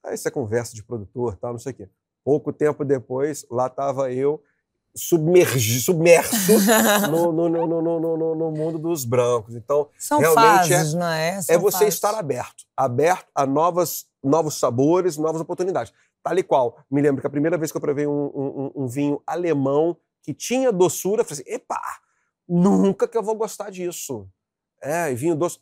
Ah, 0.04 0.14
isso 0.14 0.28
é 0.28 0.32
conversa 0.32 0.74
de 0.74 0.84
produtor, 0.84 1.36
tal, 1.38 1.52
não 1.52 1.60
sei 1.60 1.74
o 1.74 1.76
quê. 1.76 1.90
Pouco 2.24 2.54
tempo 2.54 2.86
depois, 2.86 3.46
lá 3.50 3.68
estava 3.68 4.12
eu 4.12 4.44
submergi, 4.96 5.80
submerso 5.80 6.36
no, 7.10 7.32
no, 7.32 7.50
no, 7.50 8.36
no, 8.36 8.52
mundo 8.52 8.78
dos 8.78 9.06
brancos. 9.06 9.56
Então, 9.56 9.90
São 9.98 10.20
realmente 10.20 10.70
fases, 10.70 10.94
é, 10.94 10.98
não 10.98 11.08
é? 11.08 11.40
É 11.50 11.58
você 11.58 11.80
fases. 11.80 11.94
estar 11.94 12.14
aberto, 12.16 12.64
aberto 12.76 13.28
a 13.34 13.46
novas, 13.46 14.06
novos 14.24 14.60
sabores, 14.60 15.18
novas 15.18 15.42
oportunidades. 15.42 15.94
Tal 16.24 16.38
e 16.38 16.44
qual. 16.44 16.78
Me 16.90 17.02
lembro 17.02 17.22
que 17.22 17.28
a 17.28 17.32
primeira 17.32 17.58
vez 17.58 17.72
que 17.72 17.78
eu 17.78 17.82
provei 17.82 18.06
um, 18.06 18.12
um, 18.12 18.72
um 18.84 18.88
vinho 18.88 19.22
alemão 19.26 19.98
que 20.24 20.34
tinha 20.34 20.72
doçura, 20.72 21.22
eu 21.22 21.26
falei 21.26 21.42
assim, 21.42 21.54
epa, 21.54 21.82
nunca 22.48 23.08
que 23.08 23.18
eu 23.18 23.24
vou 23.24 23.36
gostar 23.36 23.72
disso. 23.72 24.28
É, 24.82 25.12
e 25.12 25.16
vinho 25.16 25.36
doce. 25.36 25.60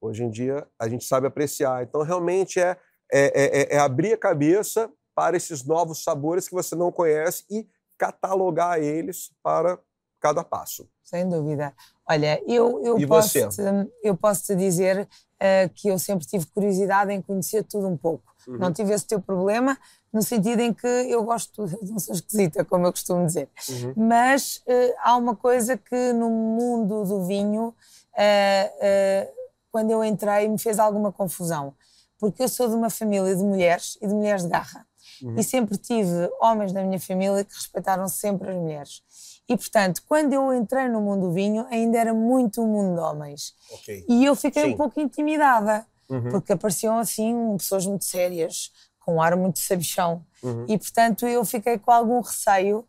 Hoje 0.00 0.24
em 0.24 0.30
dia, 0.30 0.66
a 0.78 0.88
gente 0.88 1.04
sabe 1.04 1.28
apreciar. 1.28 1.84
Então, 1.84 2.02
realmente 2.02 2.58
é, 2.58 2.76
é, 3.12 3.74
é, 3.74 3.76
é 3.76 3.78
abrir 3.78 4.12
a 4.12 4.18
cabeça 4.18 4.90
para 5.14 5.36
esses 5.36 5.64
novos 5.64 6.02
sabores 6.02 6.48
que 6.48 6.54
você 6.54 6.74
não 6.74 6.90
conhece 6.90 7.44
e 7.48 7.66
catalogar 8.02 8.80
eles 8.80 9.30
para 9.40 9.78
cada 10.20 10.42
passo. 10.42 10.88
Sem 11.04 11.28
dúvida. 11.28 11.72
Olha, 12.08 12.42
eu, 12.48 12.84
eu, 12.84 13.06
posso, 13.06 13.30
te, 13.48 13.62
eu 14.02 14.16
posso 14.16 14.42
te 14.44 14.56
dizer 14.56 15.02
uh, 15.06 15.68
que 15.72 15.86
eu 15.86 16.00
sempre 16.00 16.26
tive 16.26 16.46
curiosidade 16.46 17.12
em 17.12 17.22
conhecer 17.22 17.62
tudo 17.62 17.86
um 17.86 17.96
pouco. 17.96 18.34
Uhum. 18.48 18.56
Não 18.56 18.72
tive 18.72 18.92
esse 18.92 19.06
teu 19.06 19.20
problema, 19.20 19.78
no 20.12 20.20
sentido 20.20 20.58
em 20.60 20.74
que 20.74 20.86
eu 20.86 21.22
gosto, 21.22 21.64
não 21.80 22.00
sou 22.00 22.12
esquisita, 22.12 22.64
como 22.64 22.86
eu 22.86 22.90
costumo 22.90 23.24
dizer, 23.24 23.48
uhum. 23.68 24.08
mas 24.08 24.56
uh, 24.66 24.94
há 25.00 25.16
uma 25.16 25.36
coisa 25.36 25.76
que 25.76 26.12
no 26.12 26.28
mundo 26.28 27.04
do 27.04 27.24
vinho, 27.24 27.68
uh, 27.68 29.32
quando 29.70 29.92
eu 29.92 30.02
entrei, 30.02 30.48
me 30.48 30.58
fez 30.58 30.80
alguma 30.80 31.12
confusão, 31.12 31.72
porque 32.18 32.42
eu 32.42 32.48
sou 32.48 32.68
de 32.68 32.74
uma 32.74 32.90
família 32.90 33.36
de 33.36 33.44
mulheres 33.44 33.96
e 34.02 34.08
de 34.08 34.12
mulheres 34.12 34.42
de 34.42 34.48
garra. 34.48 34.84
Uhum. 35.22 35.38
E 35.38 35.42
sempre 35.42 35.76
tive 35.76 36.30
homens 36.40 36.72
na 36.72 36.82
minha 36.82 36.98
família 36.98 37.44
que 37.44 37.54
respeitaram 37.54 38.08
sempre 38.08 38.50
as 38.50 38.56
mulheres. 38.56 39.02
E, 39.48 39.56
portanto, 39.56 40.02
quando 40.06 40.32
eu 40.32 40.52
entrei 40.52 40.88
no 40.88 41.00
mundo 41.00 41.28
do 41.28 41.32
vinho, 41.32 41.66
ainda 41.70 41.98
era 41.98 42.14
muito 42.14 42.62
um 42.62 42.66
mundo 42.66 42.94
de 42.94 43.00
homens. 43.00 43.54
Okay. 43.70 44.04
E 44.08 44.24
eu 44.24 44.34
fiquei 44.34 44.64
Sim. 44.64 44.74
um 44.74 44.76
pouco 44.76 45.00
intimidada, 45.00 45.86
uhum. 46.08 46.30
porque 46.30 46.52
apareciam 46.52 46.98
assim 46.98 47.56
pessoas 47.56 47.86
muito 47.86 48.04
sérias, 48.04 48.72
com 49.00 49.16
um 49.16 49.22
ar 49.22 49.36
muito 49.36 49.58
sabichão. 49.58 50.24
Uhum. 50.42 50.66
E, 50.68 50.78
portanto, 50.78 51.26
eu 51.26 51.44
fiquei 51.44 51.78
com 51.78 51.90
algum 51.90 52.20
receio 52.20 52.78
uh, 52.78 52.86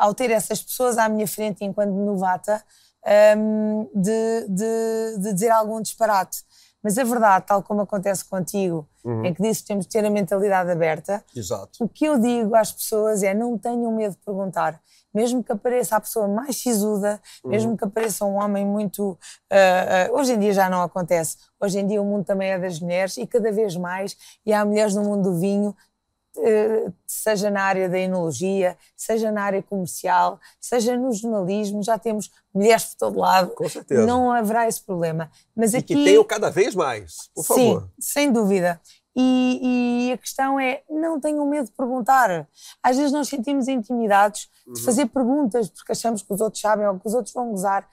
ao 0.00 0.14
ter 0.14 0.30
essas 0.30 0.62
pessoas 0.62 0.98
à 0.98 1.08
minha 1.08 1.26
frente 1.26 1.64
enquanto 1.64 1.92
novata 1.92 2.62
um, 3.36 3.88
de, 3.94 4.48
de, 4.48 5.18
de 5.18 5.32
dizer 5.32 5.50
algum 5.50 5.80
disparate. 5.80 6.44
Mas 6.82 6.98
a 6.98 7.04
verdade, 7.04 7.46
tal 7.46 7.62
como 7.62 7.82
acontece 7.82 8.24
contigo, 8.24 8.88
uhum. 9.04 9.24
em 9.24 9.32
que 9.32 9.40
dizes 9.40 9.62
que 9.62 9.68
temos 9.68 9.86
de 9.86 9.92
ter 9.92 10.04
a 10.04 10.10
mentalidade 10.10 10.70
aberta, 10.70 11.24
Exato. 11.34 11.84
o 11.84 11.88
que 11.88 12.04
eu 12.04 12.18
digo 12.18 12.54
às 12.56 12.72
pessoas 12.72 13.22
é 13.22 13.32
não 13.32 13.56
tenham 13.56 13.94
medo 13.94 14.12
de 14.12 14.18
perguntar. 14.24 14.80
Mesmo 15.14 15.44
que 15.44 15.52
apareça 15.52 15.96
a 15.96 16.00
pessoa 16.00 16.26
mais 16.26 16.56
sisuda, 16.56 17.20
uhum. 17.44 17.50
mesmo 17.50 17.76
que 17.76 17.84
apareça 17.84 18.24
um 18.24 18.34
homem 18.34 18.66
muito. 18.66 19.10
Uh, 19.52 20.10
uh, 20.10 20.18
hoje 20.18 20.32
em 20.32 20.38
dia 20.38 20.52
já 20.54 20.70
não 20.70 20.82
acontece. 20.82 21.36
Hoje 21.60 21.78
em 21.78 21.86
dia 21.86 22.00
o 22.00 22.04
mundo 22.04 22.24
também 22.24 22.50
é 22.50 22.58
das 22.58 22.80
mulheres 22.80 23.16
e 23.18 23.26
cada 23.26 23.52
vez 23.52 23.76
mais. 23.76 24.16
E 24.44 24.52
há 24.52 24.64
mulheres 24.64 24.94
no 24.94 25.04
mundo 25.04 25.30
do 25.30 25.38
vinho 25.38 25.76
seja 27.06 27.50
na 27.50 27.62
área 27.62 27.88
da 27.88 27.98
enologia, 27.98 28.76
seja 28.96 29.30
na 29.30 29.42
área 29.42 29.62
comercial, 29.62 30.40
seja 30.60 30.96
no 30.96 31.12
jornalismo, 31.12 31.82
já 31.82 31.98
temos 31.98 32.30
mulheres 32.54 32.86
por 32.86 32.96
todo 32.96 33.18
lado. 33.18 33.50
Com 33.50 33.68
certeza. 33.68 34.06
Não 34.06 34.30
haverá 34.30 34.66
esse 34.66 34.82
problema. 34.82 35.30
Mas 35.54 35.74
e 35.74 35.78
aqui, 35.78 35.94
que 35.94 36.04
tenham 36.04 36.24
cada 36.24 36.50
vez 36.50 36.74
mais, 36.74 37.30
por 37.34 37.44
favor. 37.44 37.82
Sim, 37.82 37.88
sem 38.00 38.32
dúvida. 38.32 38.80
E, 39.14 40.08
e, 40.08 40.12
a 40.12 40.16
questão 40.16 40.58
é, 40.58 40.82
não 40.88 41.20
tenham 41.20 41.46
medo 41.46 41.66
de 41.66 41.72
perguntar. 41.72 42.48
Às 42.82 42.96
vezes 42.96 43.12
nós 43.12 43.28
sentimos 43.28 43.68
intimidados 43.68 44.48
de 44.66 44.70
uhum. 44.70 44.84
fazer 44.86 45.06
perguntas 45.06 45.68
porque 45.68 45.92
achamos 45.92 46.22
que 46.22 46.32
os 46.32 46.40
outros 46.40 46.62
sabem 46.62 46.86
ou 46.86 46.98
que 46.98 47.06
os 47.06 47.12
outros 47.12 47.34
vão 47.34 47.50
gozar 47.50 47.86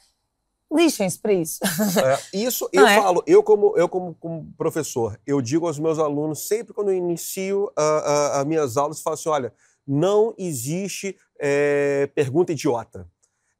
lixem-se 0.72 1.20
para 1.20 1.34
isso. 1.34 1.60
É, 2.04 2.38
isso 2.38 2.70
eu 2.72 2.86
é? 2.88 3.02
falo, 3.02 3.24
eu 3.26 3.44
como, 3.44 3.78
eu 3.78 3.90
como, 3.90 4.16
como, 4.16 4.54
professor, 4.58 5.20
eu 5.26 5.42
digo 5.42 5.68
aos 5.68 5.80
meus 5.80 6.00
alunos, 6.00 6.48
sempre 6.48 6.74
quando 6.74 6.90
eu 6.90 6.96
inicio 6.96 7.72
as 7.76 8.46
minhas 8.46 8.78
aulas, 8.78 8.98
eu 8.98 9.04
falo 9.04 9.14
assim, 9.16 9.30
olha, 9.30 9.54
não 9.88 10.34
existe 10.38 11.18
é, 11.40 12.10
pergunta 12.14 12.52
idiota. 12.52 13.08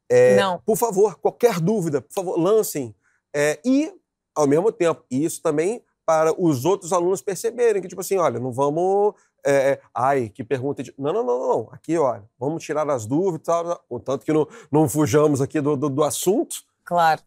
É, 0.08 0.36
não. 0.36 0.60
Por 0.60 0.76
favor, 0.76 1.16
qualquer 1.16 1.60
dúvida, 1.60 2.00
por 2.00 2.12
favor, 2.12 2.38
lancem. 2.38 2.94
É, 3.34 3.60
e, 3.64 3.92
ao 4.34 4.46
mesmo 4.46 4.70
tempo, 4.72 5.04
isso 5.10 5.40
também 5.42 5.84
para 6.04 6.34
os 6.40 6.64
outros 6.64 6.92
alunos 6.92 7.22
perceberem 7.22 7.80
que, 7.80 7.86
tipo 7.86 8.00
assim, 8.00 8.16
olha, 8.16 8.40
não 8.40 8.50
vamos 8.50 9.14
é, 9.46 9.80
ai, 9.94 10.28
que 10.28 10.44
pergunta 10.44 10.82
de. 10.82 10.92
Não, 10.98 11.12
não, 11.12 11.24
não, 11.24 11.48
não. 11.48 11.68
Aqui, 11.72 11.96
olha, 11.96 12.24
vamos 12.38 12.62
tirar 12.62 12.88
as 12.90 13.06
dúvidas, 13.06 13.46
tal, 13.46 13.80
tanto 14.04 14.24
que 14.24 14.32
não, 14.32 14.46
não 14.70 14.88
fujamos 14.88 15.40
aqui 15.40 15.60
do, 15.60 15.76
do, 15.76 15.88
do 15.88 16.04
assunto, 16.04 16.56
Claro. 16.84 17.22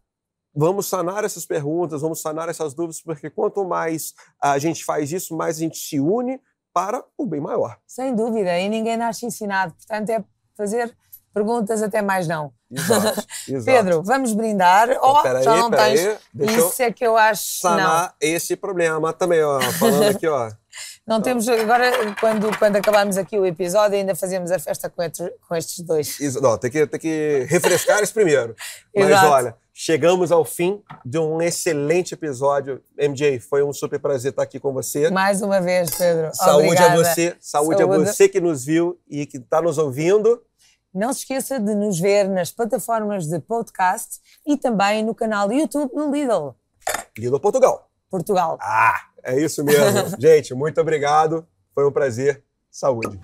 Vamos 0.54 0.86
sanar 0.86 1.24
essas 1.24 1.44
perguntas, 1.44 2.02
vamos 2.02 2.20
sanar 2.20 2.48
essas 2.48 2.74
dúvidas, 2.74 3.00
porque 3.02 3.28
quanto 3.28 3.64
mais 3.64 4.14
a 4.40 4.56
gente 4.58 4.84
faz 4.84 5.10
isso, 5.10 5.36
mais 5.36 5.56
a 5.56 5.60
gente 5.60 5.76
se 5.76 5.98
une 5.98 6.40
para 6.72 7.04
o 7.18 7.26
bem 7.26 7.40
maior. 7.40 7.76
Sem 7.86 8.14
dúvida, 8.14 8.58
e 8.58 8.68
ninguém 8.68 8.96
nasce 8.96 9.26
ensinado, 9.26 9.74
portanto 9.74 10.10
é 10.10 10.24
fazer 10.56 10.96
perguntas 11.32 11.82
até 11.82 12.00
mais 12.00 12.28
não. 12.28 12.52
Exato, 12.70 13.26
exato. 13.48 13.64
Pedro, 13.64 14.02
vamos 14.02 14.32
brindar. 14.32 14.88
Oh, 15.02 15.18
oh 15.18 15.42
já 15.42 15.56
não 15.56 15.70
tens. 15.70 16.00
Aí, 16.00 16.18
Isso 16.56 16.82
é 16.82 16.92
que 16.92 17.04
eu 17.04 17.16
acho. 17.16 17.60
Sanar 17.60 18.02
não. 18.02 18.12
esse 18.20 18.56
problema 18.56 19.12
também, 19.12 19.42
ó. 19.42 19.60
Falando 19.60 20.04
aqui, 20.04 20.26
ó. 20.28 20.50
Não 21.06 21.20
temos. 21.20 21.46
Agora, 21.48 21.90
quando, 22.18 22.58
quando 22.58 22.76
acabamos 22.76 23.18
aqui 23.18 23.38
o 23.38 23.44
episódio, 23.44 23.98
ainda 23.98 24.14
fazemos 24.14 24.50
a 24.50 24.58
festa 24.58 24.88
com, 24.88 25.02
estes, 25.02 25.30
com 25.46 25.54
estes 25.54 25.80
dois. 25.80 26.18
Isso, 26.18 26.40
não, 26.40 26.56
tem 26.56 26.70
que, 26.70 26.86
tem 26.86 27.00
que 27.00 27.46
refrescar 27.48 28.02
esse 28.02 28.12
primeiro. 28.12 28.56
Mas 28.94 29.08
Exato. 29.08 29.26
olha, 29.26 29.56
chegamos 29.72 30.32
ao 30.32 30.46
fim 30.46 30.82
de 31.04 31.18
um 31.18 31.42
excelente 31.42 32.14
episódio. 32.14 32.82
MJ, 32.96 33.38
foi 33.38 33.62
um 33.62 33.72
super 33.72 33.98
prazer 33.98 34.30
estar 34.30 34.42
aqui 34.42 34.58
com 34.58 34.72
você. 34.72 35.10
Mais 35.10 35.42
uma 35.42 35.60
vez, 35.60 35.90
Pedro. 35.90 36.34
Saúde 36.34 36.68
Obrigada. 36.68 36.94
a 36.94 36.96
você, 36.96 37.36
saúde, 37.38 37.78
saúde 37.78 37.82
a 37.82 37.86
você 37.86 38.28
que 38.28 38.40
nos 38.40 38.64
viu 38.64 38.98
e 39.06 39.26
que 39.26 39.36
está 39.36 39.60
nos 39.60 39.76
ouvindo. 39.76 40.42
Não 40.94 41.12
se 41.12 41.20
esqueça 41.20 41.58
de 41.60 41.74
nos 41.74 42.00
ver 42.00 42.28
nas 42.28 42.50
plataformas 42.50 43.26
de 43.26 43.40
podcast 43.40 44.20
e 44.46 44.56
também 44.56 45.04
no 45.04 45.14
canal 45.14 45.52
YouTube 45.52 45.92
do 45.92 46.10
Lidl. 46.10 46.54
Lidl 47.18 47.40
Portugal. 47.40 47.90
Portugal. 48.08 48.56
Ah, 48.62 48.94
é 49.24 49.40
isso 49.40 49.64
mesmo. 49.64 50.14
Gente, 50.18 50.54
muito 50.54 50.80
obrigado. 50.80 51.46
Foi 51.74 51.86
um 51.86 51.92
prazer. 51.92 52.42
Saúde. 52.70 53.20